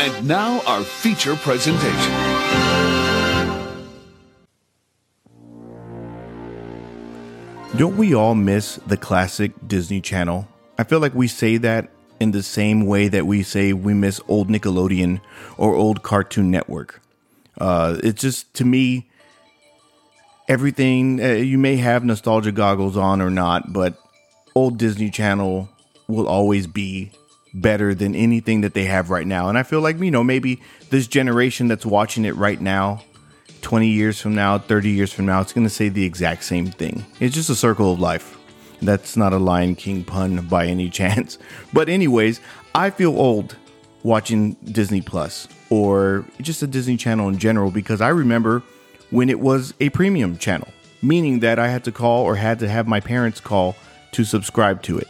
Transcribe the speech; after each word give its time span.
And 0.00 0.28
now 0.28 0.60
our 0.64 0.84
feature 0.84 1.34
presentation. 1.34 2.12
Don't 7.76 7.96
we 7.96 8.14
all 8.14 8.36
miss 8.36 8.76
the 8.86 8.96
classic 8.96 9.50
Disney 9.66 10.00
Channel? 10.00 10.46
I 10.78 10.84
feel 10.84 11.00
like 11.00 11.16
we 11.16 11.26
say 11.26 11.56
that 11.56 11.90
in 12.20 12.30
the 12.30 12.44
same 12.44 12.86
way 12.86 13.08
that 13.08 13.26
we 13.26 13.42
say 13.42 13.72
we 13.72 13.92
miss 13.92 14.20
old 14.28 14.48
Nickelodeon 14.48 15.20
or 15.56 15.74
old 15.74 16.04
Cartoon 16.04 16.48
Network. 16.48 17.02
Uh, 17.60 17.98
it's 18.04 18.22
just, 18.22 18.54
to 18.54 18.64
me, 18.64 19.10
everything, 20.46 21.20
uh, 21.20 21.30
you 21.30 21.58
may 21.58 21.74
have 21.74 22.04
nostalgia 22.04 22.52
goggles 22.52 22.96
on 22.96 23.20
or 23.20 23.30
not, 23.30 23.72
but 23.72 23.98
old 24.54 24.78
Disney 24.78 25.10
Channel 25.10 25.68
will 26.06 26.28
always 26.28 26.68
be 26.68 27.10
better 27.60 27.94
than 27.94 28.14
anything 28.14 28.60
that 28.62 28.74
they 28.74 28.84
have 28.84 29.10
right 29.10 29.26
now. 29.26 29.48
And 29.48 29.58
I 29.58 29.62
feel 29.62 29.80
like, 29.80 29.98
you 29.98 30.10
know, 30.10 30.24
maybe 30.24 30.60
this 30.90 31.06
generation 31.06 31.68
that's 31.68 31.86
watching 31.86 32.24
it 32.24 32.34
right 32.36 32.60
now 32.60 33.02
20 33.62 33.88
years 33.88 34.20
from 34.20 34.34
now, 34.34 34.58
30 34.58 34.90
years 34.90 35.12
from 35.12 35.26
now, 35.26 35.40
it's 35.40 35.52
going 35.52 35.66
to 35.66 35.72
say 35.72 35.88
the 35.88 36.04
exact 36.04 36.44
same 36.44 36.66
thing. 36.66 37.04
It's 37.20 37.34
just 37.34 37.50
a 37.50 37.54
circle 37.54 37.92
of 37.92 38.00
life. 38.00 38.36
That's 38.80 39.16
not 39.16 39.32
a 39.32 39.38
Lion 39.38 39.74
King 39.74 40.04
pun 40.04 40.46
by 40.46 40.66
any 40.66 40.88
chance. 41.00 41.38
But, 41.72 41.88
anyways, 41.88 42.40
I 42.74 42.90
feel 42.90 43.18
old 43.18 43.56
watching 44.02 44.54
Disney 44.64 45.02
Plus 45.02 45.48
or 45.70 46.24
just 46.40 46.62
a 46.62 46.66
Disney 46.66 46.96
Channel 46.96 47.28
in 47.28 47.38
general 47.38 47.70
because 47.70 48.00
I 48.00 48.08
remember 48.08 48.62
when 49.10 49.28
it 49.28 49.40
was 49.40 49.74
a 49.80 49.88
premium 49.90 50.38
channel, 50.38 50.68
meaning 51.02 51.40
that 51.40 51.58
I 51.58 51.68
had 51.68 51.84
to 51.84 51.92
call 51.92 52.24
or 52.24 52.36
had 52.36 52.58
to 52.60 52.68
have 52.68 52.86
my 52.86 53.00
parents 53.00 53.40
call 53.40 53.76
to 54.12 54.24
subscribe 54.24 54.82
to 54.84 54.98
it. 54.98 55.08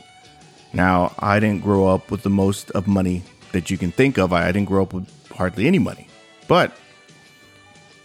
Now, 0.72 1.14
I 1.18 1.40
didn't 1.40 1.62
grow 1.62 1.86
up 1.88 2.10
with 2.10 2.22
the 2.22 2.30
most 2.30 2.70
of 2.72 2.86
money 2.86 3.22
that 3.52 3.70
you 3.70 3.78
can 3.78 3.90
think 3.90 4.18
of. 4.18 4.32
I 4.32 4.46
didn't 4.52 4.68
grow 4.68 4.82
up 4.82 4.92
with 4.92 5.08
hardly 5.32 5.66
any 5.66 5.78
money. 5.78 6.08
But 6.46 6.76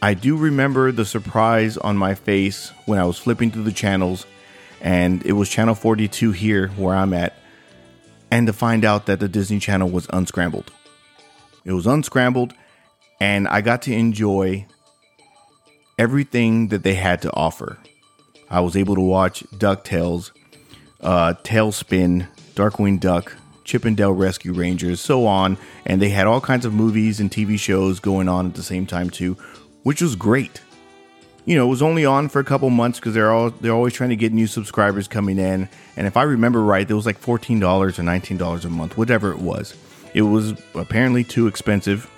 I 0.02 0.14
do 0.14 0.36
remember 0.36 0.92
the 0.92 1.06
surprise 1.06 1.78
on 1.78 1.98
my 1.98 2.16
face 2.16 2.72
when 2.86 3.00
I 3.00 3.06
was 3.06 3.18
flipping 3.18 3.52
through 3.52 3.64
the 3.64 3.72
channels 3.72 4.26
and 4.82 5.26
it 5.26 5.32
was 5.32 5.48
channel 5.50 5.76
42 5.76 6.34
here 6.34 6.68
where 6.70 6.94
I'm 6.94 7.14
at 7.14 7.38
and 8.30 8.48
to 8.48 8.54
find 8.54 8.84
out 8.84 9.06
that 9.06 9.22
the 9.22 9.30
Disney 9.30 9.60
Channel 9.60 9.90
was 9.90 10.08
unscrambled. 10.12 10.72
It 11.64 11.72
was 11.72 11.88
unscrambled 11.88 12.54
and 13.22 13.48
I 13.48 13.62
got 13.62 13.84
to 13.84 13.94
enjoy 13.94 14.66
everything 15.98 16.68
that 16.68 16.84
they 16.84 16.96
had 16.96 17.22
to 17.22 17.34
offer. 17.34 17.78
I 18.50 18.60
was 18.60 18.76
able 18.76 18.96
to 18.96 19.02
watch 19.02 19.44
DuckTales, 19.56 20.32
uh, 21.00 21.36
TaleSpin, 21.44 22.28
Darkwing 22.56 23.00
Duck, 23.00 23.36
Chip 23.64 23.86
'n 23.86 23.96
Dale 23.96 24.12
Rescue 24.12 24.54
Rangers, 24.54 25.00
so 25.00 25.26
on, 25.26 25.58
and 25.86 26.02
they 26.02 26.10
had 26.10 26.28
all 26.28 26.42
kinds 26.42 26.66
of 26.66 26.74
movies 26.74 27.20
and 27.20 27.32
TV 27.32 27.58
shows 27.58 28.00
going 28.00 28.28
on 28.28 28.48
at 28.48 28.56
the 28.56 28.64
same 28.64 28.86
time 28.86 29.10
too, 29.10 29.38
which 29.84 30.02
was 30.02 30.16
great. 30.16 30.62
You 31.46 31.58
know, 31.58 31.66
it 31.66 31.70
was 31.70 31.82
only 31.82 32.06
on 32.06 32.30
for 32.30 32.40
a 32.40 32.44
couple 32.44 32.70
months 32.70 33.00
because 33.00 33.14
they're 33.14 33.32
all 33.32 33.50
they're 33.50 33.74
always 33.74 33.94
trying 33.94 34.12
to 34.12 34.16
get 34.16 34.32
new 34.32 34.48
subscribers 34.48 35.08
coming 35.08 35.38
in. 35.38 35.68
And 35.98 36.08
if 36.08 36.16
I 36.16 36.24
remember 36.24 36.62
right, 36.62 36.90
it 36.90 36.94
was 36.94 37.06
like 37.06 37.18
fourteen 37.18 37.60
dollars 37.60 38.00
or 38.00 38.04
nineteen 38.04 38.38
dollars 38.38 38.66
a 38.66 38.70
month, 38.70 38.98
whatever 38.98 39.32
it 39.32 39.40
was. 39.40 39.76
It 40.14 40.22
was 40.22 40.54
apparently 40.76 41.24
too 41.24 41.48
expensive 41.48 42.10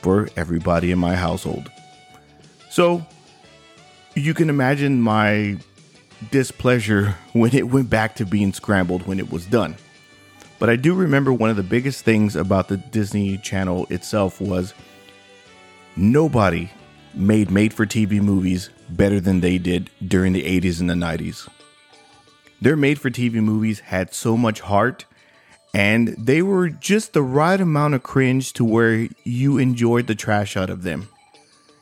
for 0.00 0.28
everybody 0.36 0.92
in 0.92 0.98
my 0.98 1.14
household. 1.14 1.70
So 2.70 3.04
you 4.14 4.32
can 4.34 4.48
imagine 4.48 5.02
my 5.02 5.58
displeasure 6.30 7.16
when 7.32 7.54
it 7.54 7.68
went 7.68 7.88
back 7.88 8.16
to 8.16 8.26
being 8.26 8.52
scrambled 8.52 9.06
when 9.06 9.18
it 9.18 9.30
was 9.30 9.46
done. 9.46 9.76
But 10.58 10.68
I 10.68 10.76
do 10.76 10.94
remember 10.94 11.32
one 11.32 11.50
of 11.50 11.56
the 11.56 11.62
biggest 11.62 12.04
things 12.04 12.36
about 12.36 12.68
the 12.68 12.76
Disney 12.76 13.38
Channel 13.38 13.86
itself 13.88 14.40
was 14.40 14.74
nobody 15.96 16.70
made 17.14 17.50
made 17.50 17.72
for 17.72 17.86
TV 17.86 18.20
movies 18.20 18.70
better 18.88 19.20
than 19.20 19.40
they 19.40 19.58
did 19.58 19.90
during 20.06 20.32
the 20.32 20.42
80s 20.42 20.80
and 20.80 20.90
the 20.90 20.94
90s. 20.94 21.48
Their 22.60 22.76
made 22.76 23.00
for 23.00 23.10
TV 23.10 23.34
movies 23.42 23.80
had 23.80 24.12
so 24.12 24.36
much 24.36 24.60
heart 24.60 25.06
and 25.72 26.08
they 26.18 26.42
were 26.42 26.68
just 26.68 27.12
the 27.12 27.22
right 27.22 27.60
amount 27.60 27.94
of 27.94 28.02
cringe 28.02 28.52
to 28.54 28.64
where 28.64 29.08
you 29.24 29.58
enjoyed 29.58 30.08
the 30.08 30.14
trash 30.14 30.56
out 30.56 30.68
of 30.68 30.82
them. 30.82 31.08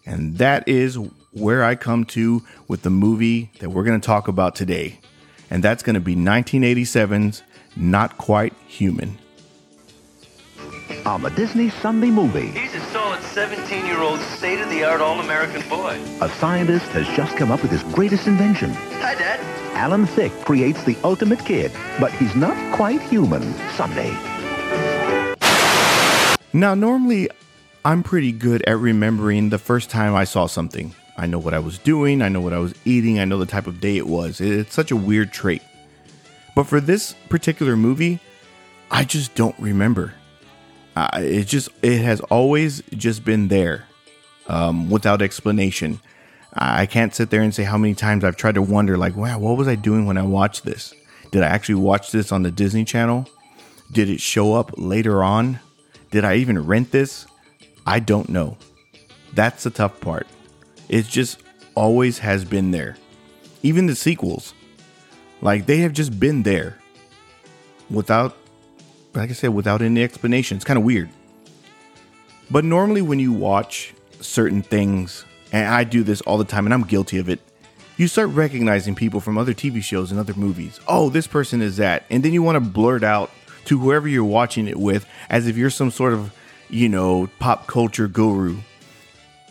And 0.05 0.39
that 0.39 0.69
is 0.69 0.99
where 1.33 1.63
I 1.65 1.75
come 1.75 2.05
to 2.07 2.43
with 2.67 2.83
the 2.83 2.91
movie 2.91 3.51
that 3.61 3.71
we're 3.71 3.85
going 3.85 4.01
to 4.01 4.07
talk 4.07 4.29
about 4.29 4.55
today. 4.55 5.01
And 5.51 5.63
that's 5.63 5.83
going 5.83 5.95
to 5.95 6.01
be 6.01 6.15
1987's 6.15 7.43
Not 7.77 8.19
Quite 8.19 8.53
Human. 8.67 9.19
On 11.05 11.23
the 11.23 11.31
Disney 11.31 11.71
Sunday 11.71 12.11
movie, 12.11 12.49
He's 12.49 12.75
a 12.75 12.81
solid 12.93 13.21
17-year-old 13.21 14.21
state-of-the-art 14.21 15.01
all-American 15.01 15.67
boy. 15.69 15.99
a 16.21 16.29
scientist 16.29 16.87
has 16.89 17.07
just 17.17 17.37
come 17.37 17.51
up 17.51 17.63
with 17.63 17.71
his 17.71 17.83
greatest 17.95 18.27
invention. 18.27 18.71
Hi, 18.71 19.15
Dad. 19.15 19.41
Alan 19.75 20.07
Thicke 20.07 20.33
creates 20.45 20.83
the 20.85 20.97
ultimate 21.05 21.39
kid, 21.41 21.71
but 22.01 22.11
he's 22.13 22.35
not 22.35 22.57
quite 22.75 23.01
human. 23.03 23.43
Sunday. 23.77 24.11
Now, 26.53 26.75
normally, 26.75 27.29
I'm 27.85 28.03
pretty 28.03 28.33
good 28.33 28.63
at 28.67 28.79
remembering 28.79 29.51
the 29.51 29.59
first 29.59 29.91
time 29.91 30.15
I 30.15 30.25
saw 30.25 30.47
something. 30.47 30.95
I 31.19 31.27
know 31.27 31.41
what 31.41 31.53
I 31.53 31.59
was 31.59 31.79
doing, 31.79 32.23
I 32.23 32.29
know 32.29 32.41
what 32.41 32.53
I 32.53 32.61
was 32.61 32.75
eating, 32.85 33.19
I 33.19 33.25
know 33.25 33.39
the 33.39 33.45
type 33.45 33.67
of 33.67 33.81
day 33.81 33.97
it 33.97 34.07
was. 34.07 34.41
It's 34.41 34.73
such 34.73 34.93
a 34.93 34.97
weird 34.97 35.33
trait. 35.33 35.63
But 36.55 36.65
for 36.65 36.81
this 36.81 37.15
particular 37.29 37.77
movie, 37.77 38.21
I 38.89 39.03
just 39.03 39.35
don't 39.35 39.59
remember. 39.59 40.15
Uh, 40.95 41.09
it 41.15 41.45
just 41.49 41.71
it 41.83 41.99
has 41.99 42.21
always 42.21 42.83
just 42.93 43.25
been 43.25 43.49
there, 43.49 43.85
um, 44.47 44.91
without 44.91 45.21
explanation. 45.21 46.01
I 46.55 46.87
can't 46.87 47.15
sit 47.15 47.31
there 47.31 47.43
and 47.43 47.55
say 47.55 47.65
how 47.65 47.79
many 47.79 47.95
times 47.95 48.25
I've 48.25 48.37
tried 48.37 48.55
to 48.55 48.63
wonder, 48.63 48.97
like, 48.97 49.17
wow, 49.17 49.39
what 49.39 49.57
was 49.57 49.69
I 49.69 49.75
doing 49.75 50.07
when 50.07 50.19
I 50.19 50.23
watched 50.23 50.65
this? 50.65 50.95
Did 51.31 51.43
I 51.43 51.47
actually 51.47 51.77
watch 51.77 52.11
this 52.11 52.33
on 52.33 52.43
the 52.43 52.51
Disney 52.51 52.85
Channel? 52.85 53.29
Did 53.93 54.09
it 54.09 54.21
show 54.21 54.55
up 54.55 54.73
later 54.77 55.23
on? 55.23 55.61
Did 56.11 56.25
I 56.25 56.37
even 56.37 56.65
rent 56.65 56.91
this? 56.91 57.27
I 57.87 58.01
don't 58.01 58.29
know. 58.29 58.57
That's 59.35 59.65
the 59.65 59.71
tough 59.71 60.01
part. 60.01 60.27
It 60.89 61.07
just 61.07 61.43
always 61.75 62.19
has 62.19 62.45
been 62.45 62.71
there. 62.71 62.97
Even 63.63 63.87
the 63.87 63.95
sequels, 63.95 64.55
like 65.41 65.67
they 65.67 65.79
have 65.79 65.93
just 65.93 66.19
been 66.19 66.43
there 66.43 66.79
without, 67.91 68.37
like 69.15 69.31
I 69.31 69.33
said, 69.33 69.51
without 69.51 69.83
any 69.83 70.03
explanation. 70.03 70.57
It's 70.57 70.65
kind 70.65 70.79
of 70.79 70.85
weird. 70.85 71.09
But 72.51 72.65
normally, 72.65 73.03
when 73.03 73.19
you 73.19 73.33
watch 73.33 73.95
certain 74.21 74.63
things, 74.63 75.25
and 75.53 75.69
I 75.69 75.85
do 75.85 76.03
this 76.03 76.21
all 76.23 76.39
the 76.39 76.45
time, 76.45 76.67
and 76.67 76.73
I'm 76.73 76.85
guilty 76.85 77.19
of 77.19 77.29
it, 77.29 77.41
you 77.97 78.07
start 78.07 78.29
recognizing 78.31 78.95
people 78.95 79.21
from 79.21 79.37
other 79.37 79.53
TV 79.53 79.83
shows 79.83 80.11
and 80.11 80.21
other 80.21 80.35
movies. 80.35 80.81
Oh, 80.87 81.11
this 81.11 81.27
person 81.27 81.61
is 81.61 81.79
that. 81.79 82.05
And 82.11 82.23
then 82.23 82.33
you 82.33 82.43
want 82.43 82.57
to 82.57 82.61
blurt 82.61 83.03
out 83.03 83.31
to 83.65 83.79
whoever 83.79 84.09
you're 84.09 84.25
watching 84.25 84.69
it 84.69 84.79
with 84.79 85.05
as 85.29 85.47
if 85.47 85.57
you're 85.57 85.69
some 85.69 85.91
sort 85.91 86.13
of, 86.13 86.33
you 86.71 86.89
know, 86.89 87.29
pop 87.39 87.67
culture 87.67 88.07
guru. 88.07 88.59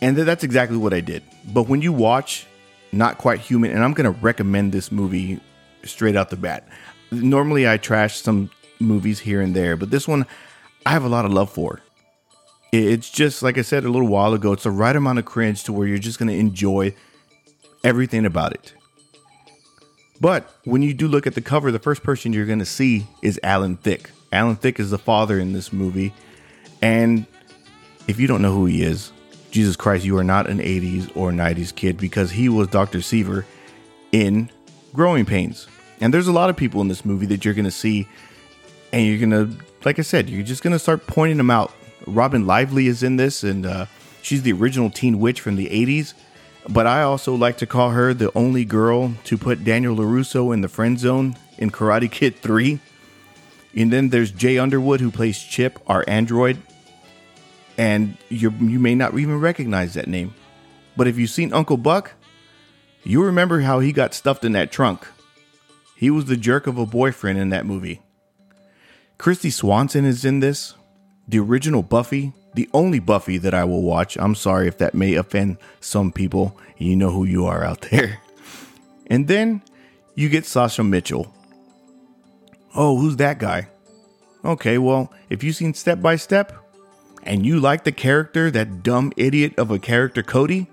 And 0.00 0.16
th- 0.16 0.26
that's 0.26 0.44
exactly 0.44 0.76
what 0.76 0.94
I 0.94 1.00
did. 1.00 1.22
But 1.52 1.68
when 1.68 1.82
you 1.82 1.92
watch 1.92 2.46
Not 2.92 3.18
Quite 3.18 3.40
Human, 3.40 3.70
and 3.70 3.82
I'm 3.82 3.92
going 3.92 4.12
to 4.12 4.18
recommend 4.20 4.72
this 4.72 4.92
movie 4.92 5.40
straight 5.84 6.16
out 6.16 6.30
the 6.30 6.36
bat. 6.36 6.68
Normally, 7.10 7.68
I 7.68 7.76
trash 7.76 8.20
some 8.20 8.50
movies 8.78 9.18
here 9.20 9.40
and 9.40 9.54
there, 9.54 9.76
but 9.76 9.90
this 9.90 10.06
one 10.06 10.26
I 10.86 10.90
have 10.90 11.04
a 11.04 11.08
lot 11.08 11.24
of 11.24 11.32
love 11.32 11.50
for. 11.50 11.80
It's 12.72 13.10
just, 13.10 13.42
like 13.42 13.58
I 13.58 13.62
said 13.62 13.84
a 13.84 13.90
little 13.90 14.08
while 14.08 14.34
ago, 14.34 14.52
it's 14.52 14.64
the 14.64 14.70
right 14.70 14.94
amount 14.94 15.18
of 15.18 15.24
cringe 15.24 15.64
to 15.64 15.72
where 15.72 15.86
you're 15.86 15.98
just 15.98 16.18
going 16.18 16.28
to 16.28 16.36
enjoy 16.36 16.94
everything 17.82 18.26
about 18.26 18.52
it. 18.52 18.74
But 20.20 20.50
when 20.64 20.82
you 20.82 20.92
do 20.92 21.08
look 21.08 21.26
at 21.26 21.34
the 21.34 21.40
cover, 21.40 21.70
the 21.70 21.78
first 21.78 22.02
person 22.02 22.32
you're 22.32 22.46
going 22.46 22.58
to 22.58 22.66
see 22.66 23.06
is 23.22 23.40
Alan 23.42 23.76
Thicke. 23.76 24.10
Alan 24.32 24.56
Thicke 24.56 24.80
is 24.80 24.90
the 24.90 24.98
father 24.98 25.38
in 25.38 25.52
this 25.52 25.72
movie. 25.72 26.12
And 26.82 27.26
if 28.06 28.18
you 28.18 28.26
don't 28.26 28.42
know 28.42 28.52
who 28.52 28.66
he 28.66 28.82
is, 28.82 29.12
Jesus 29.50 29.76
Christ, 29.76 30.04
you 30.04 30.16
are 30.18 30.24
not 30.24 30.48
an 30.48 30.58
80s 30.58 31.14
or 31.16 31.30
90s 31.30 31.74
kid 31.74 31.96
because 31.96 32.32
he 32.32 32.48
was 32.48 32.68
Dr. 32.68 33.00
Seaver 33.00 33.46
in 34.12 34.50
Growing 34.92 35.24
Pains. 35.24 35.66
And 36.00 36.12
there's 36.12 36.28
a 36.28 36.32
lot 36.32 36.50
of 36.50 36.56
people 36.56 36.80
in 36.80 36.88
this 36.88 37.04
movie 37.04 37.26
that 37.26 37.44
you're 37.44 37.54
going 37.54 37.64
to 37.64 37.70
see, 37.70 38.06
and 38.92 39.06
you're 39.06 39.18
going 39.18 39.30
to, 39.30 39.64
like 39.84 39.98
I 39.98 40.02
said, 40.02 40.28
you're 40.30 40.44
just 40.44 40.62
going 40.62 40.72
to 40.72 40.78
start 40.78 41.06
pointing 41.06 41.38
them 41.38 41.50
out. 41.50 41.72
Robin 42.06 42.46
Lively 42.46 42.86
is 42.86 43.02
in 43.02 43.16
this, 43.16 43.42
and 43.42 43.66
uh, 43.66 43.86
she's 44.22 44.42
the 44.42 44.52
original 44.52 44.90
Teen 44.90 45.18
Witch 45.18 45.40
from 45.40 45.56
the 45.56 45.66
80s. 45.66 46.14
But 46.68 46.86
I 46.86 47.02
also 47.02 47.34
like 47.34 47.56
to 47.58 47.66
call 47.66 47.90
her 47.90 48.12
the 48.12 48.30
only 48.36 48.64
girl 48.64 49.14
to 49.24 49.38
put 49.38 49.64
Daniel 49.64 49.96
LaRusso 49.96 50.52
in 50.52 50.60
the 50.60 50.68
friend 50.68 50.98
zone 50.98 51.36
in 51.56 51.70
Karate 51.70 52.10
Kid 52.10 52.36
3. 52.36 52.78
And 53.74 53.92
then 53.92 54.10
there's 54.10 54.30
Jay 54.30 54.58
Underwood, 54.58 55.00
who 55.00 55.10
plays 55.10 55.38
Chip, 55.38 55.78
our 55.86 56.04
android. 56.06 56.58
And 57.78 58.18
you 58.28 58.50
you 58.60 58.78
may 58.78 58.94
not 58.94 59.16
even 59.16 59.40
recognize 59.40 59.94
that 59.94 60.08
name. 60.08 60.34
But 60.96 61.06
if 61.06 61.16
you've 61.16 61.30
seen 61.30 61.52
Uncle 61.52 61.76
Buck, 61.76 62.12
you 63.04 63.24
remember 63.24 63.60
how 63.60 63.78
he 63.78 63.92
got 63.92 64.12
stuffed 64.12 64.44
in 64.44 64.52
that 64.52 64.72
trunk. 64.72 65.06
He 65.96 66.10
was 66.10 66.26
the 66.26 66.36
jerk 66.36 66.66
of 66.66 66.76
a 66.76 66.84
boyfriend 66.84 67.38
in 67.38 67.50
that 67.50 67.66
movie. 67.66 68.02
Kristy 69.18 69.52
Swanson 69.52 70.04
is 70.04 70.24
in 70.24 70.40
this, 70.40 70.74
the 71.26 71.38
original 71.38 71.82
Buffy, 71.82 72.32
the 72.54 72.68
only 72.72 72.98
Buffy 72.98 73.38
that 73.38 73.54
I 73.54 73.64
will 73.64 73.82
watch. 73.82 74.16
I'm 74.16 74.34
sorry 74.34 74.68
if 74.68 74.78
that 74.78 74.94
may 74.94 75.14
offend 75.14 75.58
some 75.80 76.12
people. 76.12 76.58
You 76.76 76.96
know 76.96 77.10
who 77.10 77.24
you 77.24 77.46
are 77.46 77.64
out 77.64 77.80
there. 77.90 78.20
And 79.06 79.26
then 79.26 79.62
you 80.14 80.28
get 80.28 80.46
Sasha 80.46 80.84
Mitchell. 80.84 81.32
Oh, 82.74 82.96
who's 82.98 83.16
that 83.16 83.38
guy? 83.38 83.68
Okay, 84.44 84.78
well, 84.78 85.12
if 85.30 85.42
you've 85.42 85.56
seen 85.56 85.74
Step 85.74 86.00
by 86.00 86.16
Step 86.16 86.52
and 87.22 87.44
you 87.44 87.60
like 87.60 87.84
the 87.84 87.92
character, 87.92 88.50
that 88.50 88.82
dumb 88.82 89.12
idiot 89.16 89.54
of 89.58 89.70
a 89.70 89.78
character, 89.78 90.22
Cody, 90.22 90.68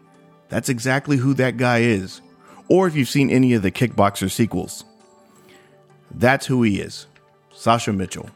that's 0.49 0.69
exactly 0.69 1.17
who 1.17 1.33
that 1.35 1.57
guy 1.57 1.79
is. 1.79 2.21
Or 2.67 2.87
if 2.87 2.95
you've 2.95 3.09
seen 3.09 3.29
any 3.29 3.53
of 3.53 3.61
the 3.61 3.71
Kickboxer 3.71 4.31
sequels, 4.31 4.83
that's 6.11 6.45
who 6.45 6.63
he 6.63 6.79
is 6.79 7.07
Sasha 7.51 7.93
Mitchell. 7.93 8.29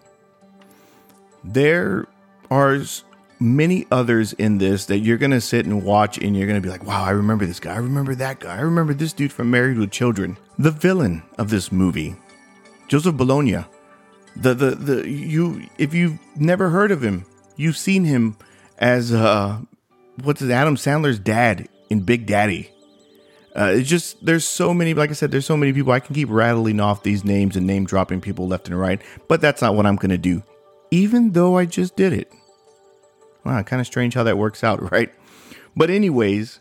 There 1.44 2.08
are 2.52 2.82
many 3.40 3.88
others 3.92 4.34
in 4.34 4.58
this 4.58 4.86
that 4.88 5.00
you're 5.00 5.18
going 5.18 5.32
to 5.32 5.42
sit 5.42 5.66
and 5.66 5.84
watch 5.84 6.18
and 6.18 6.36
you're 6.36 6.48
going 6.48 6.62
to 6.62 6.66
be 6.66 6.70
like, 6.70 6.86
wow, 6.86 7.04
I 7.04 7.12
remember 7.12 7.46
this 7.46 7.60
guy. 7.60 7.74
I 7.74 7.78
remember 7.78 8.16
that 8.16 8.40
guy. 8.40 8.58
I 8.58 8.62
remember 8.62 8.94
this 8.94 9.14
dude 9.14 9.32
from 9.32 9.50
Married 9.50 9.78
with 9.78 9.92
Children. 9.92 10.38
The 10.58 10.72
villain 10.72 11.24
of 11.38 11.50
this 11.50 11.72
movie, 11.72 12.16
Joseph 12.88 13.16
Bologna. 13.16 13.64
The, 14.36 14.54
the, 14.54 14.72
the, 14.72 15.10
you, 15.10 15.68
if 15.78 15.94
you've 15.94 16.20
never 16.36 16.70
heard 16.70 16.92
of 16.92 17.04
him, 17.04 17.26
you've 17.60 17.78
seen 17.78 18.06
him 18.06 18.38
as, 18.78 19.14
uh, 19.14 19.60
what's 20.24 20.42
it, 20.42 20.50
Adam 20.50 20.78
Sandler's 20.78 21.20
dad 21.20 21.68
in 21.90 22.00
Big 22.00 22.26
Daddy. 22.26 22.72
Uh, 23.56 23.74
it's 23.76 23.90
just 23.90 24.24
there's 24.24 24.46
so 24.46 24.76
many 24.76 24.94
like 24.94 25.10
i 25.10 25.14
said 25.14 25.32
there's 25.32 25.46
so 25.46 25.58
many 25.58 25.74
people. 25.74 25.92
I 25.92 26.00
can 26.00 26.16
keep 26.16 26.30
rattling 26.30 26.80
off 26.80 27.04
these 27.04 27.26
names 27.26 27.58
and 27.58 27.66
name 27.66 27.84
dropping 27.84 28.22
people 28.22 28.48
left 28.48 28.68
and 28.68 28.80
right 28.80 29.02
but 29.28 29.42
that's 29.42 29.60
not 29.60 29.74
what 29.74 29.88
i'm 29.88 29.98
to 29.98 30.20
do. 30.20 30.44
Even 30.92 31.32
though 31.32 31.58
i 31.58 31.66
just 31.66 31.96
did 31.96 32.14
it. 32.14 32.32
Wow 33.44 33.64
kind 33.64 33.80
of 33.80 33.88
strange 33.88 34.14
how 34.14 34.24
that 34.24 34.38
works 34.38 34.64
out 34.64 34.92
right? 34.92 35.12
But 35.76 35.90
anyways 35.90 36.60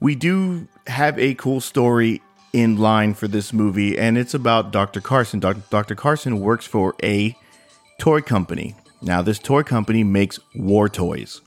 we 0.00 0.16
do 0.16 0.66
have 0.88 1.16
a 1.18 1.34
cool 1.34 1.60
story 1.60 2.20
in 2.52 2.76
line 2.76 3.14
for 3.14 3.28
this 3.28 3.52
movie 3.52 3.96
and 3.96 4.18
it's 4.18 4.34
about 4.34 4.72
dr 4.72 5.00
carson. 5.02 5.38
Dr. 5.38 5.94
carson 5.94 6.40
works 6.40 6.66
for 6.66 6.96
a 7.04 7.36
toy 7.98 8.20
company 8.20 8.74
now 9.02 9.22
this 9.22 9.38
toy 9.38 9.62
company 9.62 10.04
makes 10.04 10.38
war 10.54 10.88
toys 10.88 11.40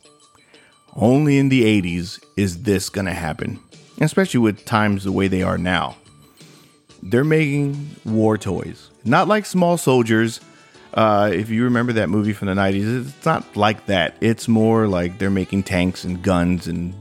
only 0.95 1.37
in 1.37 1.49
the 1.49 1.63
80s 1.81 2.23
is 2.37 2.63
this 2.63 2.89
going 2.89 3.05
to 3.05 3.13
happen 3.13 3.59
especially 3.99 4.39
with 4.39 4.65
times 4.65 5.03
the 5.03 5.11
way 5.11 5.27
they 5.27 5.43
are 5.43 5.57
now. 5.57 5.95
They're 7.01 7.23
making 7.23 7.95
war 8.05 8.37
toys, 8.37 8.89
not 9.03 9.27
like 9.27 9.45
small 9.45 9.77
soldiers. 9.77 10.39
Uh, 10.93 11.31
if 11.33 11.49
you 11.49 11.63
remember 11.63 11.93
that 11.93 12.09
movie 12.09 12.33
from 12.33 12.47
the 12.47 12.53
90s, 12.53 13.07
it's 13.07 13.25
not 13.25 13.55
like 13.55 13.87
that. 13.87 14.15
It's 14.21 14.47
more 14.47 14.87
like 14.87 15.17
they're 15.17 15.29
making 15.29 15.63
tanks 15.63 16.03
and 16.03 16.21
guns 16.21 16.67
and, 16.67 16.93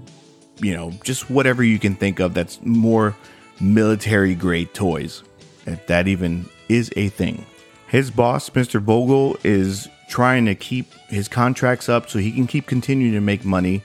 you 0.61 0.75
know, 0.75 0.93
just 1.05 1.31
whatever 1.31 1.63
you 1.63 1.79
can 1.79 1.95
think 1.95 2.19
of 2.19 2.35
that's 2.35 2.61
more 2.63 3.15
military 3.61 4.35
grade 4.35 4.75
toys, 4.75 5.23
if 5.67 5.87
that 5.87 6.09
even 6.09 6.49
is 6.69 6.91
a 6.97 7.09
thing. 7.11 7.45
His 7.93 8.11
boss, 8.11 8.51
Mr. 8.51 8.81
Vogel, 8.81 9.37
is 9.45 9.89
trying 10.09 10.47
to 10.47 10.57
keep 10.57 10.93
his 11.09 11.29
contracts 11.29 11.89
up 11.89 12.11
so 12.11 12.19
he 12.19 12.33
can 12.33 12.49
keep 12.49 12.67
continuing 12.67 13.13
to 13.13 13.21
make 13.21 13.45
money 13.45 13.85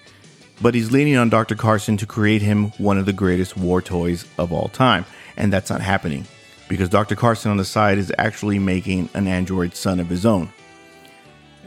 but 0.62 0.74
he's 0.74 0.92
leaning 0.92 1.18
on 1.18 1.30
Dr. 1.30 1.56
Carson 1.56 1.98
to 1.98 2.06
create 2.06 2.42
him 2.42 2.71
one 2.77 2.98
of 2.98 3.06
the 3.06 3.13
greatest 3.13 3.57
war 3.57 3.81
toys 3.81 4.25
of 4.38 4.51
all 4.51 4.69
time. 4.69 5.06
And 5.36 5.54
that's 5.54 5.69
not 5.69 5.81
happening 5.81 6.25
because 6.68 6.89
Dr. 6.89 7.15
Carson 7.15 7.51
on 7.51 7.57
the 7.57 7.65
side 7.65 7.98
is 7.98 8.12
actually 8.18 8.59
making 8.59 9.09
an 9.13 9.27
android 9.27 9.75
son 9.75 10.00
of 10.00 10.09
his 10.09 10.25
own. 10.25 10.50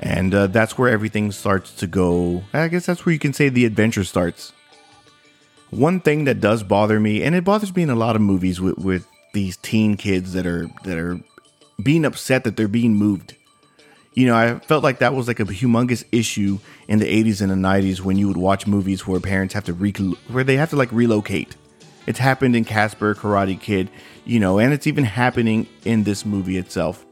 And 0.01 0.35
uh, 0.35 0.47
that's 0.49 0.77
where 0.79 0.89
everything 0.89 1.31
starts 1.31 1.75
to 1.77 1.87
go. 1.87 2.43
I 2.53 2.69
guess 2.69 2.87
that's 2.87 3.05
where 3.05 3.13
you 3.13 3.19
can 3.19 3.33
say 3.33 3.49
the 3.49 3.67
adventure 3.67 4.05
starts. 4.05 4.53
One 5.69 6.01
thing 6.01 6.25
that 6.25 6.41
does 6.41 6.63
bother 6.63 6.99
me, 6.99 7.23
and 7.23 7.35
it 7.35 7.45
bothers 7.45 7.75
me 7.77 7.83
in 7.83 7.91
a 7.91 7.95
lot 7.95 8.17
of 8.17 8.23
movies 8.23 8.61
with, 8.61 8.79
with 8.79 9.07
these 9.33 9.57
teen 9.59 9.97
kids 9.97 10.33
that 10.33 10.47
are 10.47 10.69
that 10.83 10.99
are 10.99 11.21
being 11.81 12.05
upset 12.05 12.44
that 12.44 12.56
they're 12.56 12.69
being 12.69 12.94
moved 12.94 13.35
you 14.15 14.27
know, 14.27 14.37
I 14.37 14.59
felt 14.59 14.82
like 14.82 14.99
that 14.99 15.15
was 15.15 15.29
like 15.29 15.41
a 15.41 15.44
humongous 15.44 16.05
issue 16.11 16.59
in 16.88 16.99
the 16.99 17.06
80s 17.06 17.41
and 17.41 17.50
the 17.50 17.69
90s 17.69 18.00
when 18.00 18.17
you 18.19 18.27
would 18.29 18.37
watch 18.37 18.67
movies 18.67 19.06
where 19.06 19.21
parents 19.21 19.55
have 19.55 19.65
to 19.65 19.73
re- 19.73 19.93
where 20.29 20.44
they 20.44 20.56
have 20.56 20.71
to 20.71 20.77
like 20.77 20.91
relocate. 20.91 21.56
It's 22.06 22.19
happened 22.19 22.56
in 22.56 22.65
Casper, 22.65 23.15
Karate 23.15 23.61
Kid, 23.61 23.88
you 24.25 24.41
know, 24.41 24.59
and 24.59 24.73
it's 24.73 24.87
even 24.87 25.05
happening 25.05 25.69
in 25.85 26.03
this 26.03 26.27
movie 26.27 26.56
itself. 26.56 27.05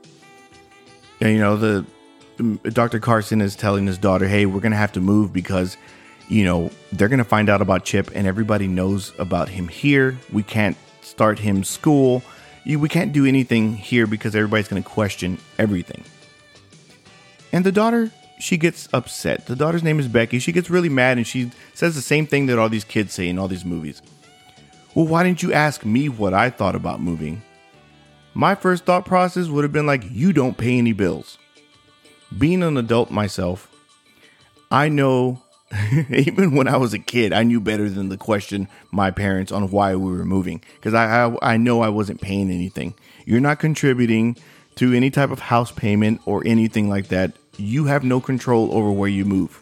And, 1.21 1.31
you 1.31 1.39
know, 1.39 1.57
the 1.57 1.87
Dr. 2.71 2.99
Carson 2.99 3.41
is 3.41 3.55
telling 3.55 3.87
his 3.87 3.99
daughter, 3.99 4.27
"Hey, 4.27 4.47
we're 4.47 4.61
going 4.61 4.73
to 4.73 4.79
have 4.79 4.93
to 4.93 5.01
move 5.01 5.33
because, 5.33 5.77
you 6.29 6.45
know, 6.45 6.71
they're 6.93 7.09
going 7.09 7.19
to 7.19 7.25
find 7.25 7.49
out 7.49 7.61
about 7.61 7.85
Chip 7.85 8.11
and 8.15 8.27
everybody 8.27 8.67
knows 8.67 9.13
about 9.19 9.49
him 9.49 9.69
here. 9.69 10.17
We 10.33 10.43
can't 10.43 10.77
start 11.03 11.39
him 11.39 11.65
school. 11.65 12.23
We 12.67 12.89
can't 12.89 13.13
do 13.13 13.27
anything 13.27 13.75
here 13.75 14.07
because 14.07 14.35
everybody's 14.35 14.69
going 14.69 14.83
to 14.83 14.89
question 14.89 15.39
everything." 15.59 16.05
And 17.53 17.65
the 17.65 17.73
daughter, 17.73 18.11
she 18.39 18.57
gets 18.57 18.89
upset. 18.93 19.47
The 19.47 19.57
daughter's 19.57 19.83
name 19.83 19.99
is 19.99 20.09
Becky. 20.09 20.39
She 20.39 20.53
gets 20.53 20.71
really 20.71 20.89
mad 20.89 21.17
and 21.17 21.27
she 21.27 21.51
says 21.75 21.95
the 21.95 22.03
same 22.03 22.27
thing 22.27 22.47
that 22.47 22.59
all 22.59 22.69
these 22.69 22.85
kids 22.85 23.13
say 23.13 23.29
in 23.29 23.39
all 23.39 23.49
these 23.49 23.65
movies. 23.65 24.03
Well, 24.95 25.07
why 25.07 25.23
didn't 25.23 25.43
you 25.43 25.53
ask 25.53 25.85
me 25.85 26.09
what 26.09 26.35
I 26.35 26.51
thought 26.51 26.75
about 26.75 27.01
moving? 27.01 27.43
My 28.35 28.55
first 28.55 28.85
thought 28.85 29.05
process 29.05 29.49
would 29.49 29.65
have 29.65 29.73
been 29.73 29.87
like, 29.87 30.05
you 30.11 30.33
don't 30.33 30.57
pay 30.57 30.79
any 30.79 30.93
bills. 30.93 31.39
Being 32.37 32.63
an 32.63 32.77
adult 32.77 33.11
myself, 33.11 33.71
I 34.71 34.89
know, 34.89 35.43
even 36.11 36.55
when 36.55 36.69
I 36.69 36.77
was 36.77 36.95
a 36.95 36.99
kid, 36.99 37.33
I 37.33 37.43
knew 37.43 37.61
better 37.61 37.89
than 37.89 38.09
to 38.11 38.17
question 38.17 38.69
my 38.91 39.11
parents 39.11 39.53
on 39.53 39.71
why 39.71 39.95
we 39.97 40.11
were 40.11 40.25
moving 40.25 40.63
because 40.77 40.95
I, 40.95 41.27
I, 41.27 41.55
I 41.55 41.57
know 41.57 41.83
I 41.83 41.91
wasn't 41.91 42.21
paying 42.21 42.51
anything. 42.51 42.95
You're 43.27 43.41
not 43.41 43.59
contributing 43.59 44.37
to 44.79 44.93
any 44.93 45.11
type 45.11 45.33
of 45.33 45.41
house 45.41 45.73
payment 45.73 46.21
or 46.25 46.41
anything 46.47 46.89
like 46.89 47.09
that, 47.09 47.33
you 47.57 47.87
have 47.87 48.05
no 48.05 48.21
control 48.21 48.73
over 48.73 48.93
where 48.93 49.09
you 49.09 49.25
move. 49.25 49.61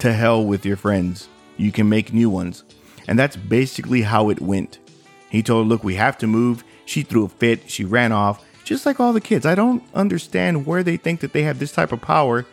To 0.00 0.12
hell 0.12 0.44
with 0.44 0.66
your 0.66 0.76
friends. 0.76 1.30
You 1.56 1.72
can 1.72 1.88
make 1.88 2.12
new 2.12 2.28
ones. 2.28 2.62
And 3.08 3.18
that's 3.18 3.36
basically 3.36 4.02
how 4.02 4.28
it 4.28 4.40
went. 4.40 4.78
He 5.30 5.42
told 5.42 5.64
her, 5.64 5.68
Look, 5.68 5.82
we 5.82 5.94
have 5.94 6.18
to 6.18 6.26
move. 6.26 6.62
She 6.84 7.00
threw 7.02 7.24
a 7.24 7.28
fit. 7.30 7.70
She 7.70 7.86
ran 7.86 8.12
off, 8.12 8.44
just 8.64 8.84
like 8.84 9.00
all 9.00 9.14
the 9.14 9.20
kids. 9.20 9.46
I 9.46 9.54
don't 9.54 9.82
understand 9.94 10.66
where 10.66 10.82
they 10.82 10.98
think 10.98 11.20
that 11.20 11.32
they 11.32 11.42
have 11.44 11.58
this 11.58 11.72
type 11.72 11.92
of 11.92 12.02
power 12.02 12.44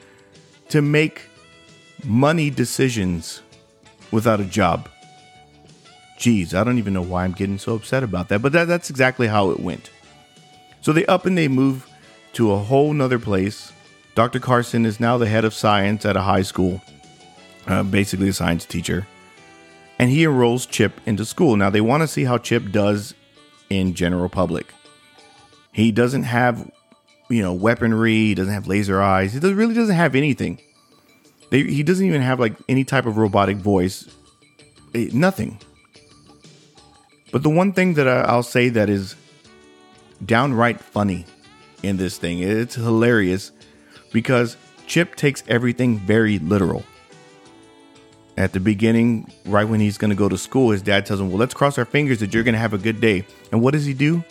to 0.70 0.82
make 0.82 1.24
money 2.04 2.50
decisions 2.50 3.42
without 4.12 4.40
a 4.40 4.46
job. 4.46 4.90
Geez, 6.18 6.56
I 6.56 6.64
don't 6.64 6.78
even 6.78 6.94
know 6.94 7.02
why 7.02 7.24
I'm 7.24 7.34
getting 7.34 7.60
so 7.60 7.76
upset 7.76 8.04
about 8.04 8.30
that, 8.30 8.42
but 8.42 8.52
that, 8.54 8.68
that's 8.68 8.90
exactly 8.90 9.28
how 9.28 9.52
it 9.52 9.60
went. 9.60 9.92
So 10.82 10.92
they 10.94 11.06
up 11.06 11.26
and 11.26 11.38
they 11.38 11.48
move 11.48 11.88
to 12.34 12.52
a 12.52 12.58
whole 12.58 12.94
nother 12.94 13.20
place. 13.20 13.72
Dr. 14.16 14.40
Carson 14.40 14.86
is 14.86 15.00
now 15.00 15.18
the 15.18 15.28
head 15.28 15.46
of 15.46 15.54
science 15.54 16.06
at 16.06 16.16
a 16.16 16.22
high 16.22 16.42
school, 16.42 16.82
uh, 17.68 17.84
basically 17.84 18.30
a 18.30 18.34
science 18.34 18.66
teacher. 18.66 19.08
And 20.00 20.10
he 20.10 20.24
enrolls 20.24 20.66
Chip 20.66 21.00
into 21.06 21.26
school. 21.26 21.56
Now, 21.56 21.70
they 21.70 21.82
want 21.82 22.02
to 22.02 22.08
see 22.08 22.24
how 22.24 22.38
Chip 22.38 22.72
does 22.72 23.14
in 23.70 23.94
general 23.94 24.30
public. 24.30 24.74
He 25.72 25.92
doesn't 25.92 26.24
have, 26.24 26.72
you 27.30 27.42
know, 27.42 27.54
weaponry, 27.54 28.14
he 28.14 28.36
doesn't 28.36 28.54
have 28.54 28.68
laser 28.68 29.02
eyes, 29.02 29.34
he 29.34 29.40
does, 29.40 29.54
really 29.54 29.76
doesn't 29.76 29.96
have 29.96 30.16
anything. 30.16 30.60
They, 31.50 31.64
he 31.64 31.84
doesn't 31.84 32.06
even 32.06 32.22
have 32.22 32.40
like 32.40 32.56
any 32.68 32.84
type 32.84 33.06
of 33.06 33.18
robotic 33.18 33.58
voice, 33.58 34.08
it, 34.94 35.10
eh, 35.10 35.12
nothing. 35.14 35.60
But 37.32 37.44
the 37.44 37.50
one 37.50 37.74
thing 37.74 37.94
that 37.96 38.08
I, 38.08 38.22
I'll 38.22 38.44
say 38.44 38.70
that 38.70 38.90
is 38.90 39.16
downright 40.26 40.80
funny 40.80 41.26
in 41.84 41.98
this 41.98 42.18
thing. 42.18 42.40
It's 42.40 42.76
hilarious 42.76 43.52
because 44.12 44.58
Chip 44.88 45.16
takes 45.16 45.44
everything 45.48 46.00
very 46.00 46.40
literal. 46.40 46.84
At 48.38 48.54
the 48.54 48.60
beginning, 48.60 49.32
right 49.46 49.68
when 49.68 49.80
he's 49.80 49.98
going 49.98 50.10
to 50.10 50.16
go 50.16 50.30
to 50.30 50.38
school, 50.38 50.70
his 50.70 50.84
dad 50.84 51.06
tells 51.06 51.20
him, 51.20 51.30
Well, 51.30 51.40
let's 51.40 51.56
cross 51.56 51.78
our 51.78 51.86
fingers 51.86 52.20
that 52.20 52.34
you're 52.34 52.44
going 52.44 52.54
to 52.54 52.60
have 52.60 52.74
a 52.74 52.78
good 52.78 53.02
day. 53.02 53.26
And 53.52 53.62
what 53.62 53.72
does 53.72 53.86
he 53.86 53.94
do? 53.94 54.24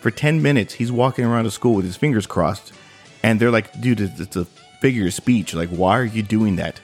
For 0.00 0.10
10 0.10 0.42
minutes, 0.42 0.74
he's 0.74 0.92
walking 0.92 1.24
around 1.24 1.44
the 1.44 1.50
school 1.50 1.74
with 1.74 1.86
his 1.86 1.96
fingers 1.96 2.26
crossed. 2.26 2.74
And 3.22 3.40
they're 3.40 3.50
like, 3.50 3.80
Dude, 3.80 4.00
it's 4.00 4.36
a 4.36 4.46
figure 4.80 5.06
of 5.06 5.14
speech. 5.14 5.54
Like, 5.54 5.70
why 5.70 5.98
are 5.98 6.04
you 6.04 6.22
doing 6.22 6.56
that? 6.56 6.80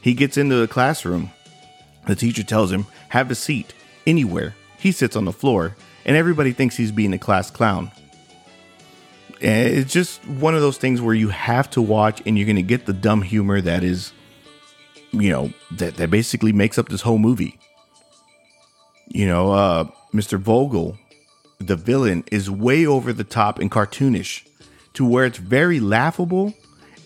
He 0.00 0.14
gets 0.14 0.36
into 0.36 0.56
the 0.56 0.68
classroom. 0.68 1.30
The 2.06 2.16
teacher 2.16 2.42
tells 2.42 2.72
him, 2.72 2.86
Have 3.10 3.30
a 3.30 3.34
seat 3.34 3.74
anywhere. 4.06 4.54
He 4.78 4.90
sits 4.90 5.14
on 5.14 5.24
the 5.24 5.32
floor, 5.32 5.76
and 6.04 6.16
everybody 6.16 6.52
thinks 6.52 6.76
he's 6.76 6.90
being 6.90 7.12
a 7.12 7.18
class 7.18 7.50
clown. 7.50 7.92
And 9.40 9.68
it's 9.68 9.92
just 9.92 10.26
one 10.26 10.54
of 10.54 10.60
those 10.60 10.78
things 10.78 11.00
where 11.00 11.14
you 11.14 11.28
have 11.28 11.70
to 11.70 11.82
watch 11.82 12.22
and 12.26 12.36
you're 12.36 12.46
going 12.46 12.56
to 12.56 12.62
get 12.62 12.86
the 12.86 12.92
dumb 12.92 13.22
humor 13.22 13.60
that 13.60 13.82
is, 13.82 14.12
you 15.10 15.30
know, 15.30 15.52
that, 15.72 15.96
that 15.96 16.10
basically 16.10 16.52
makes 16.52 16.78
up 16.78 16.88
this 16.88 17.02
whole 17.02 17.18
movie. 17.18 17.58
You 19.08 19.26
know, 19.26 19.52
uh, 19.52 19.84
Mr. 20.14 20.38
Vogel, 20.38 20.96
the 21.58 21.76
villain, 21.76 22.24
is 22.30 22.50
way 22.50 22.86
over 22.86 23.12
the 23.12 23.24
top 23.24 23.58
and 23.58 23.70
cartoonish 23.70 24.46
to 24.94 25.04
where 25.04 25.24
it's 25.24 25.38
very 25.38 25.80
laughable 25.80 26.54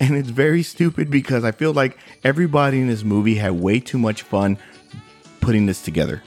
And 0.01 0.15
it's 0.15 0.29
very 0.29 0.63
stupid 0.63 1.11
because 1.11 1.45
I 1.45 1.53
feel 1.53 1.73
like 1.73 1.99
everybody 2.23 2.81
in 2.81 2.87
this 2.87 3.03
movie 3.03 3.37
had 3.37 3.53
way 3.53 3.81
too 3.81 3.99
much 3.99 4.23
fun 4.23 4.59
putting 5.41 5.67
this 5.67 5.83
together. 5.83 6.23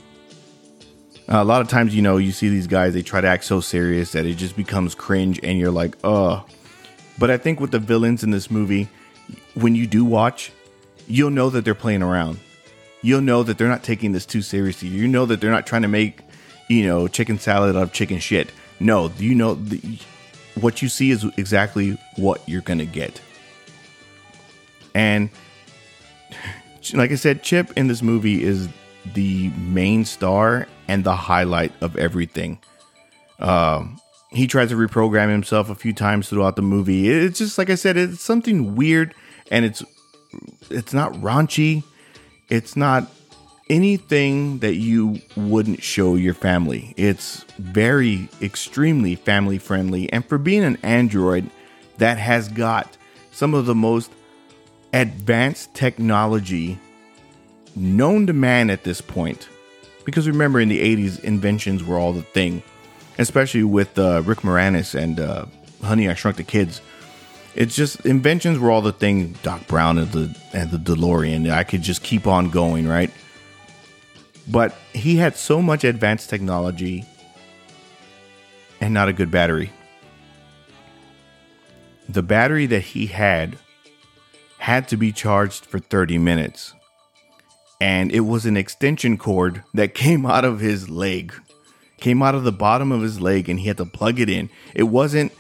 Uh, 1.32 1.44
a 1.44 1.44
lot 1.44 1.62
of 1.62 1.68
times, 1.68 1.94
you 1.94 2.02
know, 2.02 2.18
you 2.18 2.32
see 2.32 2.50
these 2.50 2.66
guys, 2.66 2.94
they 2.94 3.04
try 3.04 3.22
to 3.22 3.28
act 3.28 3.44
so 3.44 3.62
serious 3.62 4.14
that 4.14 4.26
it 4.26 4.36
just 4.36 4.56
becomes 4.56 4.96
cringe 4.96 5.40
and 5.44 5.60
you're 5.60 5.70
like, 5.70 5.96
oh. 6.04 6.44
But 7.20 7.30
I 7.30 7.38
think 7.38 7.60
with 7.60 7.70
the 7.72 7.80
villains 7.80 8.24
in 8.24 8.32
this 8.32 8.50
movie, 8.50 8.90
when 9.54 9.76
you 9.76 9.86
do 9.86 10.04
watch, 10.04 10.52
you'll 11.08 11.30
know 11.30 11.52
that 11.52 11.66
they're 11.66 11.76
playing 11.76 12.02
around. 12.02 12.40
You'll 13.02 13.22
know 13.22 13.44
that 13.44 13.58
they're 13.58 13.68
not 13.68 13.84
taking 13.84 14.12
this 14.12 14.26
too 14.26 14.42
seriously. 14.42 14.88
You 14.88 15.08
know 15.08 15.26
that 15.28 15.40
they're 15.40 15.52
not 15.52 15.68
trying 15.68 15.84
to 15.84 15.88
make, 15.88 16.22
you 16.68 16.88
know, 16.88 17.08
chicken 17.08 17.38
salad 17.38 17.76
out 17.76 17.84
of 17.84 17.94
chicken 17.94 18.20
shit. 18.20 18.52
No, 18.80 19.12
you 19.18 19.36
know, 19.36 19.54
the, 19.54 20.00
what 20.60 20.82
you 20.82 20.90
see 20.90 21.12
is 21.12 21.26
exactly 21.38 21.98
what 22.16 22.42
you're 22.48 22.62
going 22.62 22.80
to 22.80 22.86
get. 22.86 23.22
And 24.94 25.30
like 26.94 27.12
I 27.12 27.16
said, 27.16 27.44
Chip 27.44 27.72
in 27.78 27.88
this 27.88 28.02
movie 28.02 28.44
is 28.44 28.70
the 29.14 29.50
main 29.50 30.06
star 30.06 30.68
and 30.88 31.04
the 31.04 31.16
highlight 31.16 31.72
of 31.82 31.96
everything. 31.98 32.60
Um, 33.40 34.00
he 34.32 34.48
tries 34.48 34.70
to 34.70 34.76
reprogram 34.76 35.30
himself 35.30 35.70
a 35.70 35.76
few 35.76 35.94
times 35.94 36.30
throughout 36.30 36.56
the 36.56 36.62
movie. 36.62 37.10
It's 37.10 37.40
just 37.40 37.58
like 37.58 37.70
I 37.70 37.76
said, 37.76 37.98
it's 37.98 38.22
something 38.22 38.76
weird, 38.76 39.14
and 39.52 39.66
it's 39.66 39.84
it's 40.70 40.94
not 40.94 41.14
raunchy. 41.14 41.84
It's 42.50 42.76
not 42.76 43.10
anything 43.70 44.60
that 44.60 44.76
you 44.76 45.20
wouldn't 45.36 45.84
show 45.84 46.16
your 46.16 46.34
family. 46.34 46.94
It's 46.98 47.44
very 47.58 48.30
extremely 48.42 49.16
family 49.16 49.58
friendly, 49.58 50.12
and 50.12 50.26
for 50.26 50.38
being 50.38 50.64
an 50.64 50.78
Android 50.84 51.50
that 51.98 52.18
has 52.18 52.50
got 52.50 52.98
some 53.32 53.54
of 53.54 53.66
the 53.66 53.76
most 53.76 54.12
advanced 54.94 55.74
technology 55.74 56.80
known 57.76 58.28
to 58.28 58.34
man 58.34 58.70
at 58.70 58.84
this 58.84 59.02
point. 59.02 59.48
Because 60.06 60.28
remember, 60.28 60.60
in 60.60 60.70
the 60.70 60.80
80s, 60.80 61.24
inventions 61.24 61.84
were 61.84 62.00
all 62.00 62.14
the 62.14 62.22
thing, 62.22 62.64
especially 63.18 63.64
with 63.64 63.98
uh, 64.00 64.24
Rick 64.26 64.40
Moranis 64.40 64.96
and 65.00 65.20
uh, 65.20 65.46
Honey, 65.84 66.10
I 66.10 66.14
Shrunk 66.14 66.38
the 66.38 66.44
Kids. 66.44 66.82
It's 67.56 67.76
just 67.76 68.06
inventions 68.06 68.60
were 68.60 68.72
all 68.72 68.82
the 68.82 68.92
thing. 68.92 69.36
Doc 69.44 69.68
Brown 69.68 69.98
and 69.98 70.12
the 70.12 70.36
and 70.54 70.72
the 70.72 70.78
DeLorean. 70.78 71.52
I 71.52 71.64
could 71.64 71.82
just 71.82 72.04
keep 72.04 72.28
on 72.28 72.50
going, 72.50 72.88
right? 72.88 73.12
But 74.48 74.76
he 74.94 75.18
had 75.18 75.36
so 75.36 75.62
much 75.62 75.84
advanced 75.84 76.30
technology 76.30 77.06
and 78.82 78.94
not 78.94 79.10
a 79.10 79.14
good 79.14 79.30
battery. 79.30 79.72
The 82.08 82.24
battery 82.24 82.66
that 82.68 82.82
he 82.82 83.08
had 83.08 83.58
had 84.60 84.88
to 84.90 84.98
be 84.98 85.12
charged 85.12 85.66
for 85.66 85.80
30 85.80 86.18
minutes. 86.18 86.74
And 87.82 88.12
it 88.12 88.22
was 88.22 88.46
an 88.46 88.58
extension 88.58 89.18
cord 89.18 89.64
that 89.74 89.96
came 89.96 90.26
out 90.26 90.44
of 90.46 90.60
his 90.60 90.90
leg, 90.90 91.34
came 92.00 92.22
out 92.22 92.36
of 92.36 92.44
the 92.44 92.52
bottom 92.52 92.92
of 92.92 93.02
his 93.02 93.20
leg, 93.22 93.50
and 93.50 93.60
he 93.60 93.68
had 93.68 93.78
to 93.78 93.86
plug 93.86 94.20
it 94.20 94.30
in. 94.30 94.50
It 94.76 94.84
wasn't 94.84 95.32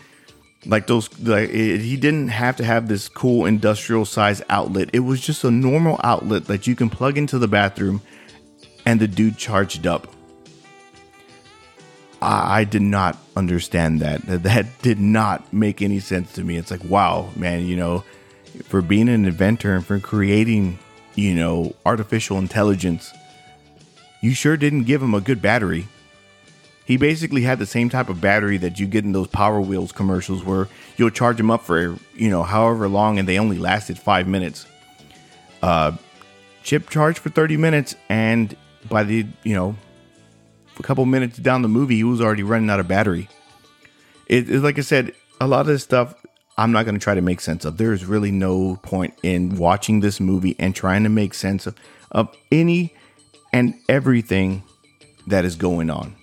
like 0.65 0.88
those 0.88 1.07
like 1.19 1.49
it, 1.49 1.81
he 1.81 1.97
didn't 1.97 2.29
have 2.29 2.55
to 2.57 2.63
have 2.63 2.88
this 2.88 3.09
cool 3.09 3.45
industrial 3.45 4.05
size 4.05 4.41
outlet. 4.49 4.89
It 4.93 4.99
was 4.99 5.19
just 5.21 5.43
a 5.43 5.51
normal 5.51 5.99
outlet 6.03 6.45
that 6.45 6.65
you 6.65 6.75
can 6.75 6.89
plug 6.89 7.17
into 7.17 7.38
the 7.39 7.47
bathroom 7.47 8.01
and 8.85 8.99
the 8.99 9.07
dude 9.07 9.38
charged 9.38 9.85
up. 9.85 10.07
I, 12.21 12.61
I 12.61 12.63
did 12.63 12.81
not 12.81 13.17
understand 13.35 13.99
that 13.99 14.21
that 14.43 14.81
did 14.81 14.99
not 14.99 15.51
make 15.53 15.81
any 15.81 15.99
sense 15.99 16.33
to 16.33 16.43
me. 16.43 16.55
It's 16.55 16.71
like 16.71 16.83
wow 16.85 17.29
man 17.35 17.65
you 17.65 17.75
know 17.75 18.03
for 18.63 18.82
being 18.82 19.10
an 19.10 19.25
inventor 19.25 19.75
and 19.75 19.86
for 19.86 20.00
creating 20.00 20.79
you 21.20 21.36
know, 21.36 21.75
artificial 21.86 22.38
intelligence, 22.38 23.13
you 24.22 24.34
sure 24.34 24.58
didn't 24.58 24.84
give 24.84 25.01
him 25.01 25.13
a 25.13 25.22
good 25.22 25.41
battery. 25.41 25.88
He 26.86 26.98
basically 26.98 27.44
had 27.44 27.60
the 27.60 27.65
same 27.65 27.89
type 27.89 28.10
of 28.10 28.20
battery 28.20 28.58
that 28.58 28.79
you 28.79 28.88
get 28.88 29.03
in 29.03 29.12
those 29.12 29.27
Power 29.27 29.62
Wheels 29.62 29.91
commercials 29.91 30.44
where 30.44 30.68
you'll 30.98 31.12
charge 31.12 31.38
them 31.38 31.51
up 31.51 31.63
for, 31.63 31.98
you 32.15 32.29
know, 32.29 32.41
however 32.41 32.88
long 32.88 33.20
and 33.20 33.27
they 33.27 33.38
only 33.38 33.58
lasted 33.58 34.00
five 34.00 34.27
minutes. 34.27 34.65
Uh, 35.62 35.91
chip 36.63 36.89
charged 36.89 37.20
for 37.20 37.29
30 37.29 37.58
minutes 37.58 37.96
and 38.08 38.56
by 38.89 39.03
the, 39.03 39.27
you 39.44 39.53
know, 39.53 39.75
a 40.79 40.84
couple 40.84 41.06
minutes 41.06 41.38
down 41.38 41.62
the 41.62 41.68
movie, 41.68 41.98
he 41.98 42.03
was 42.03 42.22
already 42.22 42.44
running 42.44 42.70
out 42.70 42.79
of 42.79 42.88
battery. 42.88 43.27
It, 44.25 44.50
it 44.50 44.62
like 44.62 44.79
I 44.79 44.82
said, 44.82 45.13
a 45.39 45.48
lot 45.48 45.62
of 45.62 45.68
this 45.68 45.84
stuff 45.84 46.15
I'm 46.60 46.74
not 46.74 46.84
going 46.84 46.96
to 46.96 47.00
try 47.00 47.16
to 47.16 47.22
make 47.22 47.39
sense 47.39 47.63
of. 47.63 47.78
There 47.78 47.94
is 47.94 48.04
really 48.04 48.32
no 48.32 48.75
point 48.84 49.13
in 49.24 49.56
watching 49.56 50.01
this 50.01 50.20
movie 50.20 50.58
and 50.60 50.75
trying 50.75 51.04
to 51.04 51.10
make 51.10 51.34
sense 51.34 51.66
of, 51.66 51.75
of 52.12 52.36
any 52.51 52.94
and 53.54 53.75
everything 53.88 54.63
that 55.28 55.46
is 55.46 55.56
going 55.56 55.89
on. 55.89 56.18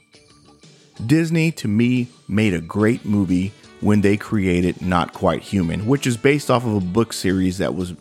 Disney, 1.06 1.52
to 1.52 1.68
me, 1.68 2.08
made 2.28 2.52
a 2.52 2.60
great 2.60 3.06
movie 3.06 3.50
when 3.80 4.02
they 4.02 4.18
created 4.18 4.82
Not 4.82 5.14
Quite 5.14 5.40
Human, 5.40 5.86
which 5.86 6.06
is 6.06 6.18
based 6.18 6.50
off 6.50 6.66
of 6.66 6.74
a 6.74 6.80
book 6.80 7.14
series 7.14 7.56
that 7.56 7.74
was, 7.74 7.94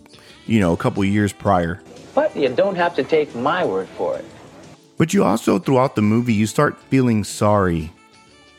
you 0.45 0.59
know, 0.59 0.73
a 0.73 0.77
couple 0.77 1.05
years 1.05 1.31
prior. 1.31 1.81
But 2.13 2.35
you 2.35 2.49
don't 2.49 2.75
have 2.75 2.95
to 2.95 3.03
take 3.05 3.33
my 3.33 3.63
word 3.65 3.87
for 3.87 4.17
it. 4.17 4.25
But 4.97 5.13
you 5.13 5.23
also, 5.23 5.57
throughout 5.57 5.95
the 5.95 6.01
movie, 6.01 6.33
you 6.33 6.47
start 6.47 6.77
feeling 6.89 7.23
sorry 7.23 7.93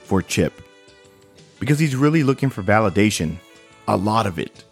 for 0.01 0.23
Chip 0.23 0.63
because 1.61 1.79
he's 1.79 1.95
really 1.95 2.23
looking 2.23 2.49
for 2.49 2.63
validation 2.63 3.37
a 3.89 3.97
lot 3.97 4.27
of 4.27 4.39
it. 4.39 4.65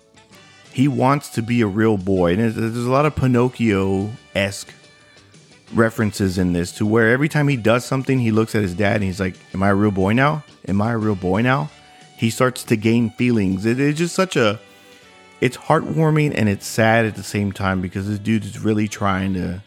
He 0.73 0.89
wants 0.89 1.29
to 1.31 1.43
be 1.43 1.61
a 1.61 1.67
real 1.67 1.97
boy. 1.97 2.33
And 2.33 2.53
there's, 2.53 2.77
a 2.77 2.91
lot 2.91 3.07
of 3.07 3.15
Pinocchio 3.15 4.11
esque 4.35 4.73
references 5.73 6.39
in 6.39 6.53
this 6.53 6.73
to 6.73 6.87
where 6.87 7.11
every 7.11 7.29
time 7.29 7.49
he 7.49 7.57
does 7.57 7.85
something, 7.85 8.19
he 8.19 8.31
looks 8.31 8.55
at 8.55 8.63
his 8.63 8.75
dad 8.75 8.97
and 8.97 9.05
he's 9.05 9.21
like, 9.21 9.37
Am 9.55 9.63
I 9.63 9.69
a 9.69 9.75
real 9.75 9.91
boy 9.91 10.13
now? 10.13 10.45
Am 10.67 10.83
I 10.83 10.93
a 10.93 10.99
real 10.99 11.15
boy 11.15 11.43
now? 11.43 11.71
He 12.17 12.31
starts 12.31 12.65
to 12.65 12.77
gain 12.77 13.11
feelings. 13.11 13.67
It 13.67 13.79
is 13.79 13.99
just 13.99 14.15
such 14.15 14.37
a. 14.37 14.61
It's 15.41 15.57
heartwarming 15.57 16.33
and 16.35 16.49
it's 16.49 16.67
sad 16.67 17.05
at 17.05 17.17
the 17.17 17.23
same 17.23 17.53
time 17.53 17.81
because 17.81 18.09
this 18.09 18.19
dude 18.19 18.45
is 18.45 18.61
really 18.61 18.89
trying 18.89 19.35
to 19.35 19.63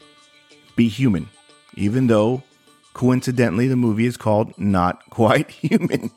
be 0.76 0.88
human, 0.88 1.30
even 1.76 2.08
though 2.08 2.42
coincidentally 2.94 3.68
the 3.68 3.76
movie 3.76 4.08
is 4.08 4.18
called 4.18 4.58
Not 4.58 5.08
Quite 5.10 5.52
Human. 5.62 6.10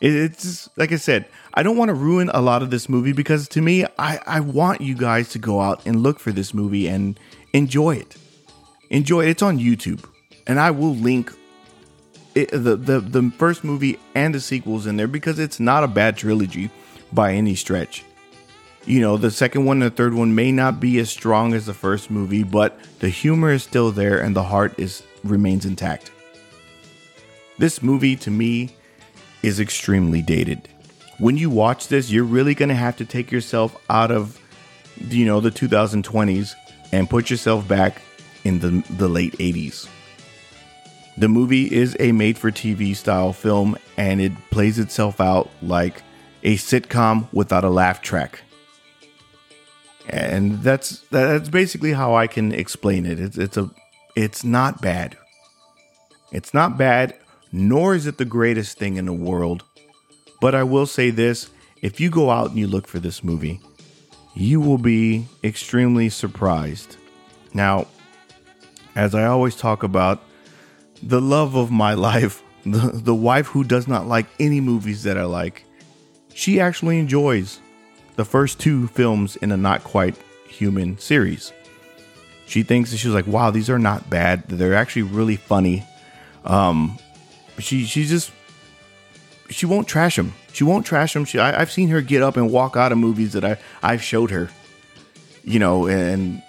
It's 0.00 0.68
like 0.76 0.92
I 0.92 0.96
said, 0.96 1.26
I 1.56 1.62
don't 1.62 1.76
want 1.76 1.90
to 1.90 1.94
ruin 1.94 2.30
a 2.34 2.40
lot 2.40 2.62
of 2.64 2.70
this 2.70 2.88
movie 2.88 3.12
because 3.12 3.46
to 3.50 3.62
me, 3.62 3.84
I, 3.96 4.18
I 4.26 4.40
want 4.40 4.80
you 4.80 4.96
guys 4.96 5.28
to 5.30 5.38
go 5.38 5.60
out 5.60 5.86
and 5.86 6.02
look 6.02 6.18
for 6.18 6.32
this 6.32 6.52
movie 6.52 6.88
and 6.88 7.18
enjoy 7.52 7.94
it. 7.94 8.16
Enjoy 8.90 9.20
it. 9.20 9.28
It's 9.28 9.42
on 9.42 9.60
YouTube. 9.60 10.04
And 10.48 10.58
I 10.58 10.72
will 10.72 10.96
link 10.96 11.32
it, 12.34 12.50
the, 12.50 12.74
the, 12.74 12.98
the 12.98 13.30
first 13.38 13.62
movie 13.62 14.00
and 14.16 14.34
the 14.34 14.40
sequels 14.40 14.88
in 14.88 14.96
there 14.96 15.06
because 15.06 15.38
it's 15.38 15.60
not 15.60 15.84
a 15.84 15.88
bad 15.88 16.16
trilogy 16.16 16.70
by 17.12 17.34
any 17.34 17.54
stretch. 17.54 18.04
You 18.84 19.00
know, 19.00 19.16
the 19.16 19.30
second 19.30 19.64
one 19.64 19.80
and 19.80 19.92
the 19.92 19.94
third 19.94 20.12
one 20.12 20.34
may 20.34 20.50
not 20.50 20.80
be 20.80 20.98
as 20.98 21.08
strong 21.08 21.54
as 21.54 21.66
the 21.66 21.72
first 21.72 22.10
movie, 22.10 22.42
but 22.42 22.80
the 22.98 23.08
humor 23.08 23.52
is 23.52 23.62
still 23.62 23.92
there 23.92 24.18
and 24.18 24.34
the 24.34 24.42
heart 24.42 24.74
is 24.76 25.04
remains 25.22 25.64
intact. 25.64 26.10
This 27.58 27.80
movie 27.80 28.16
to 28.16 28.30
me 28.32 28.74
is 29.44 29.60
extremely 29.60 30.20
dated 30.20 30.68
when 31.18 31.36
you 31.36 31.50
watch 31.50 31.88
this, 31.88 32.10
you're 32.10 32.24
really 32.24 32.54
going 32.54 32.68
to 32.68 32.74
have 32.74 32.96
to 32.96 33.04
take 33.04 33.30
yourself 33.30 33.76
out 33.88 34.10
of, 34.10 34.40
you 34.98 35.24
know, 35.24 35.40
the 35.40 35.50
2020s 35.50 36.54
and 36.92 37.08
put 37.08 37.30
yourself 37.30 37.66
back 37.66 38.02
in 38.44 38.60
the, 38.60 38.84
the 38.94 39.08
late 39.08 39.32
80s. 39.34 39.88
The 41.16 41.28
movie 41.28 41.72
is 41.72 41.96
a 42.00 42.12
made 42.12 42.36
for 42.36 42.50
TV 42.50 42.96
style 42.96 43.32
film 43.32 43.76
and 43.96 44.20
it 44.20 44.32
plays 44.50 44.78
itself 44.78 45.20
out 45.20 45.48
like 45.62 46.02
a 46.42 46.56
sitcom 46.56 47.28
without 47.32 47.64
a 47.64 47.70
laugh 47.70 48.02
track. 48.02 48.42
And 50.08 50.62
that's 50.62 50.98
that's 51.10 51.48
basically 51.48 51.92
how 51.92 52.14
I 52.14 52.26
can 52.26 52.52
explain 52.52 53.06
it. 53.06 53.18
It's 53.18 53.38
it's 53.38 53.56
a 53.56 53.70
it's 54.14 54.44
not 54.44 54.82
bad. 54.82 55.16
It's 56.30 56.52
not 56.52 56.76
bad, 56.76 57.16
nor 57.52 57.94
is 57.94 58.06
it 58.06 58.18
the 58.18 58.26
greatest 58.26 58.76
thing 58.76 58.96
in 58.96 59.06
the 59.06 59.14
world 59.14 59.64
but 60.44 60.54
I 60.54 60.62
will 60.62 60.84
say 60.84 61.08
this 61.08 61.48
if 61.80 62.00
you 62.00 62.10
go 62.10 62.28
out 62.28 62.50
and 62.50 62.58
you 62.58 62.66
look 62.66 62.86
for 62.86 62.98
this 62.98 63.24
movie, 63.24 63.62
you 64.34 64.60
will 64.60 64.76
be 64.76 65.26
extremely 65.42 66.10
surprised. 66.10 66.98
Now, 67.54 67.86
as 68.94 69.14
I 69.14 69.24
always 69.24 69.56
talk 69.56 69.82
about, 69.82 70.22
the 71.02 71.22
love 71.22 71.54
of 71.54 71.70
my 71.70 71.94
life, 72.10 72.42
the, 72.66 72.90
the 72.92 73.14
wife 73.14 73.46
who 73.46 73.64
does 73.64 73.88
not 73.88 74.06
like 74.06 74.26
any 74.38 74.60
movies 74.60 75.04
that 75.04 75.16
I 75.16 75.24
like, 75.24 75.64
she 76.34 76.60
actually 76.60 76.98
enjoys 76.98 77.58
the 78.16 78.26
first 78.26 78.60
two 78.60 78.88
films 78.88 79.36
in 79.36 79.50
a 79.50 79.56
not 79.56 79.82
quite 79.82 80.14
human 80.46 80.98
series. 80.98 81.54
She 82.44 82.64
thinks 82.64 82.90
that 82.90 82.98
she's 82.98 83.14
like, 83.14 83.26
wow, 83.26 83.50
these 83.50 83.70
are 83.70 83.78
not 83.78 84.10
bad. 84.10 84.46
They're 84.46 84.74
actually 84.74 85.04
really 85.04 85.36
funny. 85.36 85.84
Um, 86.44 86.98
she 87.58 87.86
she 87.86 88.04
just 88.04 88.30
she 89.50 89.66
won't 89.66 89.88
trash 89.88 90.16
them. 90.16 90.34
She 90.52 90.64
won't 90.64 90.86
trash 90.86 91.12
them. 91.12 91.24
She, 91.24 91.38
I, 91.38 91.60
I've 91.60 91.72
seen 91.72 91.88
her 91.90 92.00
get 92.00 92.22
up 92.22 92.36
and 92.36 92.50
walk 92.50 92.76
out 92.76 92.92
of 92.92 92.98
movies 92.98 93.32
that 93.32 93.44
I, 93.44 93.58
I've 93.82 94.02
showed 94.02 94.30
her. 94.30 94.50
You 95.42 95.58
know, 95.58 95.86
and 95.86 96.42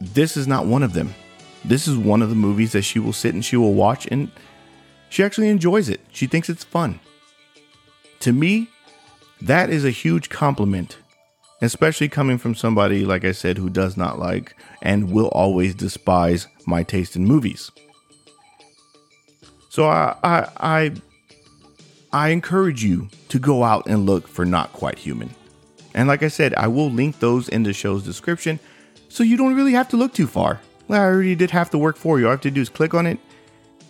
this 0.00 0.36
is 0.36 0.46
not 0.46 0.66
one 0.66 0.82
of 0.82 0.92
them. 0.92 1.14
This 1.64 1.88
is 1.88 1.96
one 1.96 2.22
of 2.22 2.28
the 2.28 2.34
movies 2.34 2.72
that 2.72 2.82
she 2.82 2.98
will 2.98 3.12
sit 3.12 3.34
and 3.34 3.44
she 3.44 3.56
will 3.56 3.74
watch 3.74 4.06
and 4.10 4.30
she 5.08 5.22
actually 5.22 5.48
enjoys 5.48 5.88
it. 5.88 6.00
She 6.10 6.26
thinks 6.26 6.48
it's 6.48 6.64
fun. 6.64 7.00
To 8.20 8.32
me, 8.32 8.68
that 9.40 9.70
is 9.70 9.84
a 9.84 9.90
huge 9.90 10.28
compliment, 10.28 10.98
especially 11.62 12.08
coming 12.08 12.38
from 12.38 12.54
somebody, 12.54 13.04
like 13.04 13.24
I 13.24 13.32
said, 13.32 13.58
who 13.58 13.70
does 13.70 13.96
not 13.96 14.18
like 14.18 14.56
and 14.82 15.12
will 15.12 15.28
always 15.28 15.74
despise 15.74 16.48
my 16.66 16.82
taste 16.82 17.16
in 17.16 17.24
movies. 17.24 17.70
So 19.68 19.88
I, 19.88 20.16
I, 20.22 20.48
I, 20.56 20.92
I 22.14 22.28
encourage 22.28 22.84
you 22.84 23.08
to 23.30 23.40
go 23.40 23.64
out 23.64 23.88
and 23.88 24.06
look 24.06 24.28
for 24.28 24.44
Not 24.44 24.72
Quite 24.72 25.00
Human. 25.00 25.34
And 25.94 26.06
like 26.06 26.22
I 26.22 26.28
said, 26.28 26.54
I 26.54 26.68
will 26.68 26.88
link 26.88 27.18
those 27.18 27.48
in 27.48 27.64
the 27.64 27.72
show's 27.72 28.04
description 28.04 28.60
so 29.08 29.24
you 29.24 29.36
don't 29.36 29.56
really 29.56 29.72
have 29.72 29.88
to 29.88 29.96
look 29.96 30.14
too 30.14 30.28
far. 30.28 30.60
Well, 30.86 31.02
I 31.02 31.04
already 31.06 31.34
did 31.34 31.50
half 31.50 31.72
the 31.72 31.78
work 31.78 31.96
for 31.96 32.20
you. 32.20 32.26
All 32.26 32.30
I 32.30 32.34
have 32.34 32.40
to 32.42 32.52
do 32.52 32.60
is 32.60 32.68
click 32.68 32.94
on 32.94 33.06
it, 33.06 33.18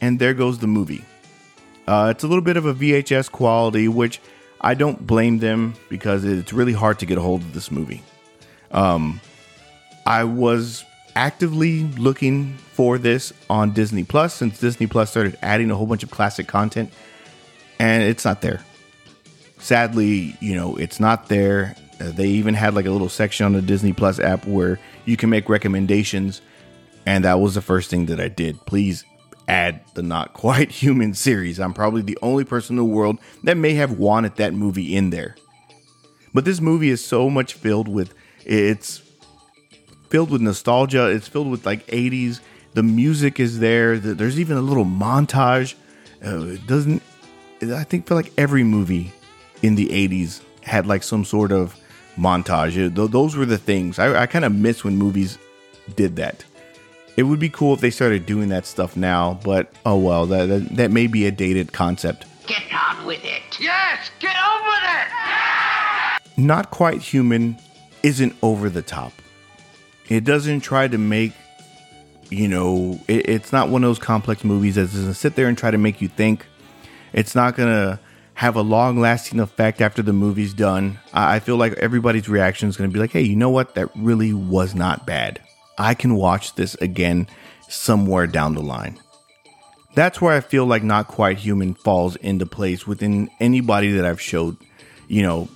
and 0.00 0.18
there 0.18 0.32
goes 0.32 0.58
the 0.58 0.66
movie. 0.66 1.04
Uh, 1.86 2.08
it's 2.14 2.24
a 2.24 2.26
little 2.26 2.42
bit 2.42 2.56
of 2.56 2.64
a 2.64 2.72
VHS 2.72 3.30
quality, 3.30 3.88
which 3.88 4.22
I 4.58 4.72
don't 4.72 5.06
blame 5.06 5.40
them 5.40 5.74
because 5.90 6.24
it's 6.24 6.54
really 6.54 6.72
hard 6.72 6.98
to 7.00 7.06
get 7.06 7.18
a 7.18 7.20
hold 7.20 7.42
of 7.42 7.52
this 7.52 7.70
movie. 7.70 8.02
Um, 8.70 9.20
I 10.06 10.24
was 10.24 10.82
actively 11.14 11.84
looking 11.98 12.56
for 12.72 12.96
this 12.96 13.34
on 13.50 13.72
Disney 13.72 14.02
Plus 14.02 14.32
since 14.32 14.58
Disney 14.60 14.86
Plus 14.86 15.10
started 15.10 15.36
adding 15.42 15.70
a 15.70 15.76
whole 15.76 15.86
bunch 15.86 16.02
of 16.02 16.10
classic 16.10 16.46
content, 16.46 16.90
and 17.78 18.02
it's 18.02 18.24
not 18.24 18.40
there. 18.40 18.60
Sadly, 19.58 20.36
you 20.40 20.54
know, 20.54 20.76
it's 20.76 21.00
not 21.00 21.28
there. 21.28 21.74
Uh, 22.00 22.10
they 22.10 22.28
even 22.28 22.54
had 22.54 22.74
like 22.74 22.86
a 22.86 22.90
little 22.90 23.08
section 23.08 23.46
on 23.46 23.52
the 23.52 23.62
Disney 23.62 23.92
Plus 23.92 24.18
app 24.18 24.46
where 24.46 24.78
you 25.04 25.16
can 25.16 25.30
make 25.30 25.48
recommendations, 25.48 26.40
and 27.06 27.24
that 27.24 27.40
was 27.40 27.54
the 27.54 27.62
first 27.62 27.90
thing 27.90 28.06
that 28.06 28.20
I 28.20 28.28
did. 28.28 28.64
Please 28.66 29.04
add 29.48 29.80
the 29.94 30.02
Not 30.02 30.32
Quite 30.32 30.70
Human 30.82 31.14
series. 31.14 31.60
I'm 31.60 31.74
probably 31.74 32.02
the 32.02 32.18
only 32.22 32.44
person 32.44 32.74
in 32.74 32.78
the 32.78 32.84
world 32.84 33.18
that 33.44 33.56
may 33.56 33.74
have 33.74 33.92
wanted 33.92 34.36
that 34.36 34.54
movie 34.54 34.94
in 34.94 35.10
there. 35.10 35.36
But 36.32 36.44
this 36.44 36.60
movie 36.60 36.90
is 36.90 37.04
so 37.04 37.30
much 37.30 37.54
filled 37.54 37.88
with 37.88 38.12
it's 38.44 39.02
filled 40.10 40.30
with 40.30 40.42
nostalgia. 40.42 41.06
It's 41.08 41.28
filled 41.28 41.50
with 41.50 41.64
like 41.64 41.86
80s. 41.86 42.40
The 42.74 42.82
music 42.82 43.38
is 43.38 43.60
there. 43.60 43.98
There's 43.98 44.38
even 44.38 44.56
a 44.56 44.62
little 44.62 44.84
montage. 44.84 45.74
Uh, 46.24 46.46
it 46.46 46.66
doesn't 46.66 47.02
I 47.73 47.85
think 47.85 48.06
feel 48.06 48.16
like 48.16 48.33
every 48.37 48.64
movie 48.64 49.12
in 49.62 49.75
the 49.75 49.88
80s 49.88 50.40
had 50.62 50.87
like 50.87 51.02
some 51.02 51.25
sort 51.25 51.52
of 51.52 51.76
montage. 52.16 52.76
It, 52.76 52.94
those 52.94 53.37
were 53.37 53.47
the 53.47 53.59
things. 53.59 53.99
I, 53.99 54.23
I 54.23 54.26
kind 54.26 54.44
of 54.44 54.54
miss 54.54 54.85
when 54.85 54.97
movies 54.97 55.38
did 55.97 56.16
that. 56.16 56.44
It 57.16 57.25
would 57.25 57.38
be 57.38 57.49
cool 57.49 57.75
if 57.75 57.80
they 57.80 57.90
started 57.90 58.26
doing 58.26 58.49
that 58.49 58.66
stuff 58.66 58.97
now, 58.97 59.38
but 59.44 59.73
oh 59.87 59.97
well, 59.97 60.26
that, 60.26 60.47
that, 60.47 60.76
that 60.76 60.90
may 60.90 61.06
be 61.06 61.26
a 61.26 61.30
dated 61.30 61.73
concept. 61.73 62.26
Get 62.47 62.62
on 62.73 63.06
with 63.06 63.25
it. 63.25 63.42
Yes, 63.61 64.11
get 64.18 64.37
on 64.37 64.64
with 64.64 64.83
it. 64.85 66.44
Not 66.44 66.71
Quite 66.71 67.00
Human 67.00 67.56
isn't 68.02 68.35
over 68.42 68.68
the 68.68 68.83
top. 68.83 69.12
It 70.09 70.25
doesn't 70.25 70.61
try 70.61 70.88
to 70.88 70.99
make, 70.99 71.33
you 72.30 72.49
know, 72.49 73.00
it, 73.09 73.28
it's 73.28 73.52
not 73.52 73.68
one 73.68 73.85
of 73.85 73.88
those 73.88 73.99
complex 73.99 74.44
movies 74.44 74.75
that 74.75 74.83
doesn't 74.83 75.14
sit 75.14 75.37
there 75.37 75.47
and 75.47 75.56
try 75.56 75.71
to 75.71 75.78
make 75.78 76.02
you 76.02 76.09
think. 76.09 76.47
It's 77.14 77.37
not 77.37 77.56
to 77.56 78.00
have 78.35 78.56
a 78.56 78.62
long 78.62 78.99
lasting 78.99 79.38
effect 79.38 79.80
after 79.80 80.02
the 80.02 80.12
movie's 80.12 80.52
done. 80.52 80.99
I, 81.12 81.38
feel 81.38 81.56
like 81.56 81.75
everybody's 81.75 82.28
reaction 82.28 82.68
is 82.68 82.76
going 82.76 82.90
to 82.90 82.92
be 82.92 82.99
like, 82.99 83.12
hey, 83.12 83.23
you 83.23 83.37
know 83.37 83.50
what? 83.50 83.76
That 83.76 83.88
really 83.94 84.33
was 84.33 84.75
not 84.75 85.06
bad. 85.06 85.40
I 85.78 85.94
can 85.94 86.16
watch 86.16 86.56
this 86.56 86.75
again 86.76 87.28
somewhere 87.68 88.26
down 88.26 88.54
the 88.54 88.62
line. 88.62 88.98
That's 89.94 90.20
where 90.20 90.35
I 90.35 90.40
feel 90.40 90.66
like 90.66 90.83
Not 90.83 91.07
Quite 91.07 91.38
Human 91.38 91.74
falls 91.74 92.16
into 92.16 92.46
place 92.46 92.85
within 92.85 93.31
anybody 93.38 93.92
that 93.92 94.05
I've 94.05 94.20
showed. 94.20 94.57
You 95.07 95.22
know, 95.22 95.48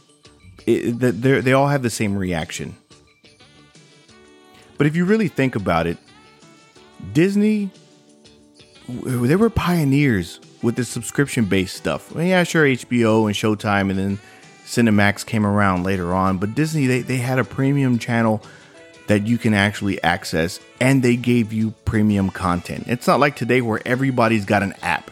they 0.64 1.40
they 1.40 1.52
all 1.52 1.66
have 1.66 1.82
the 1.82 1.90
same 1.90 2.16
reaction. 2.16 2.76
But 4.76 4.86
if 4.86 4.94
you 4.94 5.04
really 5.04 5.26
think 5.26 5.56
about 5.56 5.88
it, 5.88 5.98
Disney, 7.12 7.70
they 8.88 9.34
were 9.34 9.50
pioneers 9.50 10.38
with 10.62 10.76
the 10.76 10.84
subscription 10.84 11.44
based 11.44 11.76
stuff. 11.76 12.12
Yeah, 12.16 12.42
sure, 12.44 12.64
HBO 12.64 13.26
and 13.26 13.34
Showtime, 13.34 13.90
and 13.90 13.98
then 13.98 14.18
Cinemax 14.64 15.24
came 15.24 15.46
around 15.46 15.84
later 15.84 16.12
on. 16.12 16.38
But 16.38 16.54
Disney, 16.54 16.86
they, 16.86 17.00
they 17.00 17.16
had 17.16 17.38
a 17.38 17.44
premium 17.44 17.98
channel 17.98 18.42
that 19.06 19.26
you 19.26 19.38
can 19.38 19.54
actually 19.54 20.02
access 20.02 20.60
and 20.80 21.02
they 21.02 21.16
gave 21.16 21.52
you 21.52 21.70
premium 21.84 22.28
content. 22.30 22.84
It's 22.86 23.06
not 23.06 23.18
like 23.18 23.36
today 23.36 23.62
where 23.62 23.80
everybody's 23.86 24.44
got 24.44 24.62
an 24.62 24.74
app. 24.82 25.10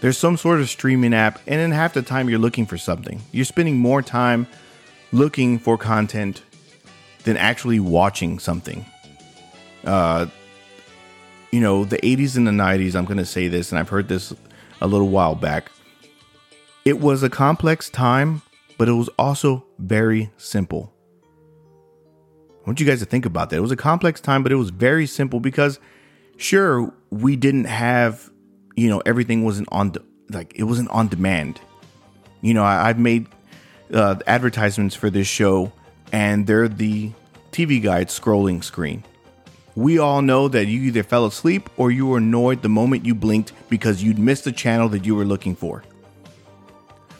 There's 0.00 0.18
some 0.18 0.36
sort 0.36 0.60
of 0.60 0.68
streaming 0.68 1.14
app, 1.14 1.40
and 1.46 1.58
in 1.58 1.72
half 1.72 1.94
the 1.94 2.02
time 2.02 2.28
you're 2.28 2.38
looking 2.38 2.66
for 2.66 2.76
something. 2.76 3.22
You're 3.32 3.46
spending 3.46 3.78
more 3.78 4.02
time 4.02 4.46
looking 5.10 5.58
for 5.58 5.78
content 5.78 6.42
than 7.24 7.38
actually 7.38 7.80
watching 7.80 8.38
something. 8.38 8.84
Uh, 9.84 10.26
you 11.50 11.60
know, 11.60 11.86
the 11.86 11.96
80s 11.98 12.36
and 12.36 12.46
the 12.46 12.50
90s, 12.50 12.94
I'm 12.94 13.06
going 13.06 13.16
to 13.16 13.24
say 13.24 13.48
this, 13.48 13.72
and 13.72 13.78
I've 13.78 13.88
heard 13.88 14.08
this 14.08 14.34
a 14.80 14.86
little 14.86 15.08
while 15.08 15.34
back. 15.34 15.70
It 16.84 17.00
was 17.00 17.22
a 17.22 17.30
complex 17.30 17.90
time, 17.90 18.42
but 18.78 18.88
it 18.88 18.92
was 18.92 19.08
also 19.18 19.64
very 19.78 20.30
simple. 20.36 20.92
I 22.66 22.68
want 22.68 22.80
you 22.80 22.86
guys 22.86 23.00
to 23.00 23.06
think 23.06 23.26
about 23.26 23.50
that. 23.50 23.56
It 23.56 23.60
was 23.60 23.72
a 23.72 23.76
complex 23.76 24.20
time, 24.20 24.42
but 24.42 24.52
it 24.52 24.56
was 24.56 24.70
very 24.70 25.06
simple 25.06 25.40
because, 25.40 25.78
sure, 26.36 26.92
we 27.10 27.36
didn't 27.36 27.64
have, 27.64 28.30
you 28.74 28.88
know, 28.88 29.02
everything 29.06 29.44
wasn't 29.44 29.68
on, 29.70 29.90
de- 29.90 30.02
like, 30.30 30.52
it 30.56 30.64
wasn't 30.64 30.90
on 30.90 31.08
demand. 31.08 31.60
You 32.40 32.54
know, 32.54 32.64
I, 32.64 32.88
have 32.88 32.98
made 32.98 33.28
uh, 33.92 34.16
advertisements 34.26 34.94
for 34.94 35.10
this 35.10 35.28
show, 35.28 35.72
and 36.12 36.46
they're 36.46 36.68
the 36.68 37.12
TV 37.52 37.80
guide 37.82 38.08
scrolling 38.08 38.62
screen. 38.62 39.04
We 39.76 39.98
all 39.98 40.22
know 40.22 40.48
that 40.48 40.66
you 40.66 40.80
either 40.82 41.04
fell 41.04 41.26
asleep 41.26 41.70
or 41.76 41.92
you 41.92 42.06
were 42.06 42.18
annoyed 42.18 42.62
the 42.62 42.68
moment 42.68 43.06
you 43.06 43.14
blinked 43.14 43.52
because 43.68 44.02
you'd 44.02 44.18
missed 44.18 44.44
the 44.44 44.52
channel 44.52 44.88
that 44.88 45.04
you 45.04 45.14
were 45.14 45.24
looking 45.24 45.54
for. 45.54 45.84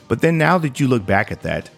But 0.09 0.21
then 0.21 0.37
now 0.37 0.57
that 0.57 0.79
you 0.79 0.89
look 0.89 1.05
back 1.05 1.31
at 1.31 1.43
that, 1.43 1.69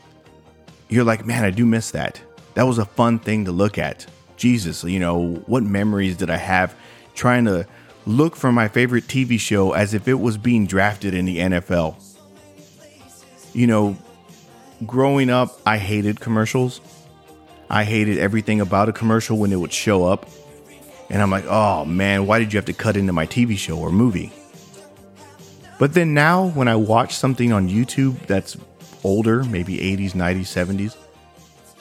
you're 0.87 1.03
like, 1.03 1.25
man, 1.25 1.43
I 1.43 1.51
do 1.51 1.65
miss 1.65 1.91
that 1.91 2.21
that 2.59 2.67
was 2.67 2.77
a 2.77 2.83
fun 2.83 3.19
thing 3.19 3.45
to 3.45 3.53
look 3.53 3.77
at. 3.77 4.05
Jesus, 4.35 4.83
you 4.83 4.99
know, 4.99 5.35
what 5.45 5.63
memories 5.63 6.17
did 6.17 6.29
I 6.29 6.35
have 6.35 6.75
trying 7.15 7.45
to 7.45 7.65
look 8.05 8.35
for 8.35 8.51
my 8.51 8.67
favorite 8.67 9.05
TV 9.05 9.39
show 9.39 9.71
as 9.71 9.93
if 9.93 10.09
it 10.09 10.15
was 10.15 10.37
being 10.37 10.65
drafted 10.65 11.13
in 11.13 11.23
the 11.23 11.37
NFL? 11.37 11.95
You 13.53 13.67
know, 13.67 13.97
growing 14.85 15.29
up, 15.29 15.57
I 15.65 15.77
hated 15.77 16.19
commercials. 16.19 16.81
I 17.69 17.85
hated 17.85 18.17
everything 18.17 18.59
about 18.59 18.89
a 18.89 18.91
commercial 18.91 19.37
when 19.37 19.53
it 19.53 19.57
would 19.57 19.71
show 19.71 20.03
up. 20.03 20.29
And 21.09 21.21
I'm 21.21 21.31
like, 21.31 21.45
oh 21.47 21.85
man, 21.85 22.27
why 22.27 22.39
did 22.39 22.53
you 22.53 22.57
have 22.57 22.65
to 22.65 22.73
cut 22.73 22.95
into 22.95 23.13
my 23.13 23.25
TV 23.25 23.57
show 23.57 23.77
or 23.77 23.91
movie? 23.91 24.31
But 25.79 25.93
then 25.93 26.13
now, 26.13 26.49
when 26.49 26.67
I 26.67 26.75
watch 26.75 27.15
something 27.15 27.53
on 27.53 27.69
YouTube 27.69 28.19
that's 28.27 28.57
older, 29.03 29.43
maybe 29.45 29.77
80s, 29.77 30.11
90s, 30.11 30.41
70s, 30.41 30.95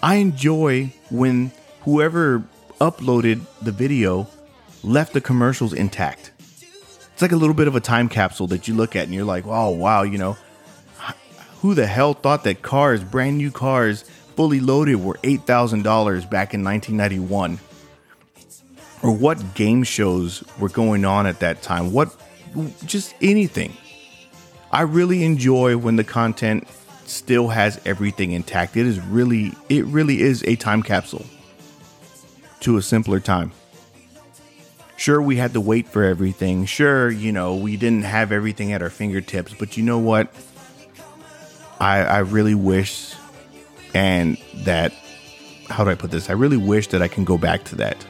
I 0.03 0.17
enjoy 0.17 0.93
when 1.11 1.51
whoever 1.83 2.45
uploaded 2.81 3.41
the 3.61 3.73
video 3.73 4.29
left 4.85 5.13
the 5.13 5.21
commercials 5.21 5.73
intact. 5.73 6.31
It's 7.13 7.23
like 7.23 7.33
a 7.33 7.37
little 7.37 7.55
bit 7.55 7.67
of 7.67 7.75
a 7.75 7.81
time 7.81 8.09
capsule 8.09 8.47
that 8.49 8.69
you 8.69 8.75
look 8.75 8.95
at 8.95 9.03
and 9.05 9.13
you're 9.13 9.25
like, 9.25 9.45
oh, 9.47 9.71
wow, 9.71 10.03
you 10.03 10.19
know, 10.19 10.37
who 11.61 11.75
the 11.75 11.87
hell 11.87 12.15
thought 12.15 12.45
that 12.45 12.63
cars, 12.63 13.03
brand 13.03 13.37
new 13.39 13.51
cars, 13.51 14.03
fully 14.37 14.61
loaded 14.61 15.03
were 15.03 15.19
$8,000 15.25 15.83
back 16.31 16.55
in 16.55 16.63
1991? 16.63 17.59
Or 19.03 19.13
what 19.13 19.55
game 19.55 19.85
shows 19.85 20.43
were 20.59 20.69
going 20.69 21.05
on 21.05 21.27
at 21.27 21.41
that 21.41 21.63
time? 21.63 21.93
What, 21.93 22.15
just 22.85 23.15
anything. 23.23 23.77
I 24.73 24.83
really 24.83 25.25
enjoy 25.25 25.77
when 25.77 25.97
the 25.97 26.05
content 26.05 26.67
still 27.07 27.49
has 27.49 27.81
everything 27.85 28.33
intact. 28.33 28.77
It 28.77 28.87
is 28.87 29.01
really, 29.01 29.53
it 29.69 29.85
really 29.87 30.21
is 30.21 30.43
a 30.45 30.57
time 30.57 30.83
capsule 30.83 31.25
to 32.61 32.77
a 32.77 32.83
simpler 32.83 33.21
time. 33.21 33.53
Sure, 34.97 35.23
we 35.23 35.37
had 35.37 35.53
to 35.53 35.61
wait 35.61 35.87
for 35.87 36.03
everything. 36.03 36.67
Sure, 36.67 37.09
you 37.09 37.31
know, 37.31 37.55
we 37.55 37.77
didn't 37.77 38.03
have 38.03 38.33
everything 38.33 38.73
at 38.73 38.83
our 38.83 38.91
fingertips, 38.91 39.55
but 39.55 39.77
you 39.77 39.85
know 39.85 39.99
what? 39.99 40.35
I, 41.79 42.01
I 42.01 42.19
really 42.19 42.57
wish, 42.57 43.15
and 43.95 44.37
that, 44.65 44.93
how 45.69 45.85
do 45.85 45.91
I 45.91 45.95
put 45.95 46.11
this? 46.11 46.29
I 46.29 46.33
really 46.33 46.57
wish 46.57 46.89
that 46.89 47.01
I 47.01 47.07
can 47.07 47.25
go 47.25 47.39
back 47.39 47.63
to 47.67 47.77
that. 47.77 48.05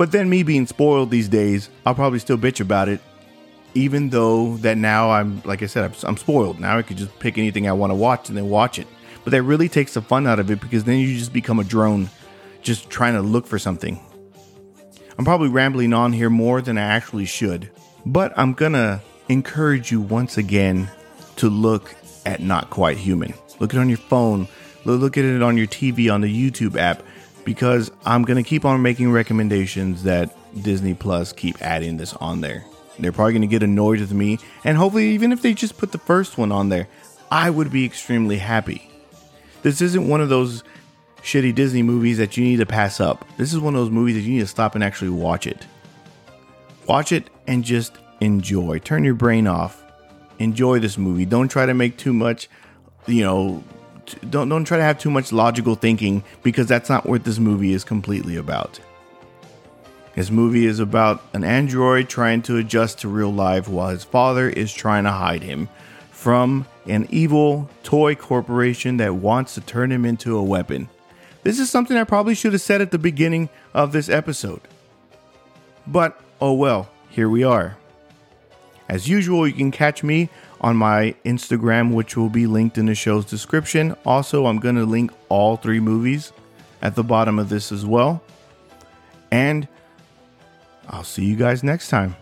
But 0.00 0.12
then, 0.12 0.30
me 0.30 0.42
being 0.42 0.66
spoiled 0.66 1.10
these 1.10 1.28
days, 1.28 1.68
I'll 1.84 1.94
probably 1.94 2.20
still 2.20 2.38
bitch 2.38 2.58
about 2.58 2.88
it 2.88 3.02
even 3.74 4.08
though 4.08 4.56
that 4.56 4.78
now 4.78 5.10
I'm, 5.10 5.42
like 5.44 5.62
I 5.62 5.66
said, 5.66 5.84
I'm, 5.84 5.92
I'm 6.04 6.16
spoiled. 6.16 6.58
Now 6.58 6.78
I 6.78 6.82
could 6.82 6.96
just 6.96 7.16
pick 7.18 7.36
anything 7.36 7.68
I 7.68 7.72
want 7.72 7.90
to 7.90 7.94
watch 7.94 8.30
and 8.30 8.38
then 8.38 8.48
watch 8.48 8.78
it. 8.78 8.86
But 9.24 9.32
that 9.32 9.42
really 9.42 9.68
takes 9.68 9.92
the 9.92 10.00
fun 10.00 10.26
out 10.26 10.38
of 10.38 10.50
it 10.50 10.58
because 10.58 10.84
then 10.84 10.98
you 11.00 11.18
just 11.18 11.34
become 11.34 11.58
a 11.58 11.64
drone 11.64 12.08
just 12.62 12.88
trying 12.88 13.12
to 13.12 13.20
look 13.20 13.46
for 13.46 13.58
something. 13.58 14.00
I'm 15.18 15.24
probably 15.26 15.50
rambling 15.50 15.92
on 15.92 16.14
here 16.14 16.30
more 16.30 16.62
than 16.62 16.78
I 16.78 16.82
actually 16.82 17.26
should, 17.26 17.70
but 18.06 18.32
I'm 18.38 18.54
gonna 18.54 19.02
encourage 19.28 19.92
you 19.92 20.00
once 20.00 20.38
again 20.38 20.90
to 21.36 21.50
look 21.50 21.94
at 22.24 22.40
Not 22.40 22.70
Quite 22.70 22.96
Human. 22.96 23.34
Look 23.58 23.74
it 23.74 23.78
on 23.78 23.90
your 23.90 23.98
phone, 23.98 24.48
look 24.86 25.18
at 25.18 25.26
it 25.26 25.42
on 25.42 25.58
your 25.58 25.66
TV, 25.66 26.10
on 26.10 26.22
the 26.22 26.50
YouTube 26.50 26.76
app, 26.76 27.02
because 27.44 27.90
I'm 28.04 28.22
gonna 28.22 28.42
keep 28.42 28.64
on 28.64 28.82
making 28.82 29.12
recommendations 29.12 30.02
that 30.04 30.36
Disney 30.62 30.94
Plus 30.94 31.32
keep 31.32 31.60
adding 31.62 31.96
this 31.96 32.14
on 32.14 32.40
there. 32.40 32.64
They're 32.98 33.12
probably 33.12 33.32
gonna 33.32 33.46
get 33.46 33.62
annoyed 33.62 34.00
with 34.00 34.12
me, 34.12 34.38
and 34.64 34.76
hopefully, 34.76 35.10
even 35.10 35.32
if 35.32 35.42
they 35.42 35.54
just 35.54 35.78
put 35.78 35.92
the 35.92 35.98
first 35.98 36.38
one 36.38 36.52
on 36.52 36.68
there, 36.68 36.88
I 37.30 37.50
would 37.50 37.70
be 37.70 37.84
extremely 37.84 38.38
happy. 38.38 38.90
This 39.62 39.80
isn't 39.80 40.08
one 40.08 40.20
of 40.20 40.28
those 40.28 40.64
shitty 41.22 41.54
Disney 41.54 41.82
movies 41.82 42.18
that 42.18 42.36
you 42.36 42.44
need 42.44 42.56
to 42.56 42.66
pass 42.66 43.00
up. 43.00 43.24
This 43.36 43.52
is 43.52 43.60
one 43.60 43.74
of 43.74 43.80
those 43.80 43.90
movies 43.90 44.16
that 44.16 44.22
you 44.22 44.34
need 44.34 44.40
to 44.40 44.46
stop 44.46 44.74
and 44.74 44.82
actually 44.82 45.10
watch 45.10 45.46
it. 45.46 45.66
Watch 46.86 47.12
it 47.12 47.30
and 47.46 47.62
just 47.62 47.92
enjoy. 48.20 48.78
Turn 48.78 49.04
your 49.04 49.14
brain 49.14 49.46
off. 49.46 49.82
Enjoy 50.38 50.78
this 50.78 50.96
movie. 50.96 51.26
Don't 51.26 51.48
try 51.48 51.66
to 51.66 51.74
make 51.74 51.96
too 51.96 52.12
much, 52.12 52.48
you 53.06 53.22
know, 53.22 53.62
don't 54.28 54.48
don't 54.48 54.64
try 54.64 54.76
to 54.76 54.82
have 54.84 54.98
too 54.98 55.10
much 55.10 55.32
logical 55.32 55.74
thinking 55.74 56.22
because 56.42 56.66
that's 56.66 56.88
not 56.88 57.06
what 57.06 57.24
this 57.24 57.38
movie 57.38 57.72
is 57.72 57.84
completely 57.84 58.36
about. 58.36 58.80
This 60.14 60.30
movie 60.30 60.66
is 60.66 60.80
about 60.80 61.22
an 61.32 61.44
android 61.44 62.08
trying 62.08 62.42
to 62.42 62.56
adjust 62.56 62.98
to 63.00 63.08
real 63.08 63.32
life 63.32 63.68
while 63.68 63.90
his 63.90 64.04
father 64.04 64.48
is 64.48 64.72
trying 64.72 65.04
to 65.04 65.12
hide 65.12 65.42
him 65.42 65.68
from 66.10 66.66
an 66.86 67.06
evil 67.10 67.70
toy 67.82 68.14
corporation 68.14 68.96
that 68.98 69.14
wants 69.14 69.54
to 69.54 69.60
turn 69.60 69.90
him 69.92 70.04
into 70.04 70.36
a 70.36 70.42
weapon. 70.42 70.88
This 71.42 71.58
is 71.58 71.70
something 71.70 71.96
I 71.96 72.04
probably 72.04 72.34
should 72.34 72.52
have 72.52 72.60
said 72.60 72.80
at 72.80 72.90
the 72.90 72.98
beginning 72.98 73.48
of 73.72 73.92
this 73.92 74.08
episode. 74.08 74.60
But 75.86 76.20
oh 76.40 76.52
well, 76.52 76.90
here 77.08 77.28
we 77.28 77.44
are. 77.44 77.76
As 78.88 79.08
usual, 79.08 79.46
you 79.46 79.54
can 79.54 79.70
catch 79.70 80.02
me 80.02 80.28
on 80.60 80.76
my 80.76 81.14
Instagram, 81.24 81.92
which 81.92 82.16
will 82.16 82.28
be 82.28 82.46
linked 82.46 82.76
in 82.78 82.86
the 82.86 82.94
show's 82.94 83.24
description. 83.24 83.96
Also, 84.04 84.46
I'm 84.46 84.58
going 84.58 84.76
to 84.76 84.84
link 84.84 85.12
all 85.28 85.56
three 85.56 85.80
movies 85.80 86.32
at 86.82 86.94
the 86.94 87.04
bottom 87.04 87.38
of 87.38 87.48
this 87.48 87.72
as 87.72 87.84
well. 87.86 88.22
And 89.30 89.68
I'll 90.88 91.04
see 91.04 91.24
you 91.24 91.36
guys 91.36 91.62
next 91.62 91.88
time. 91.88 92.16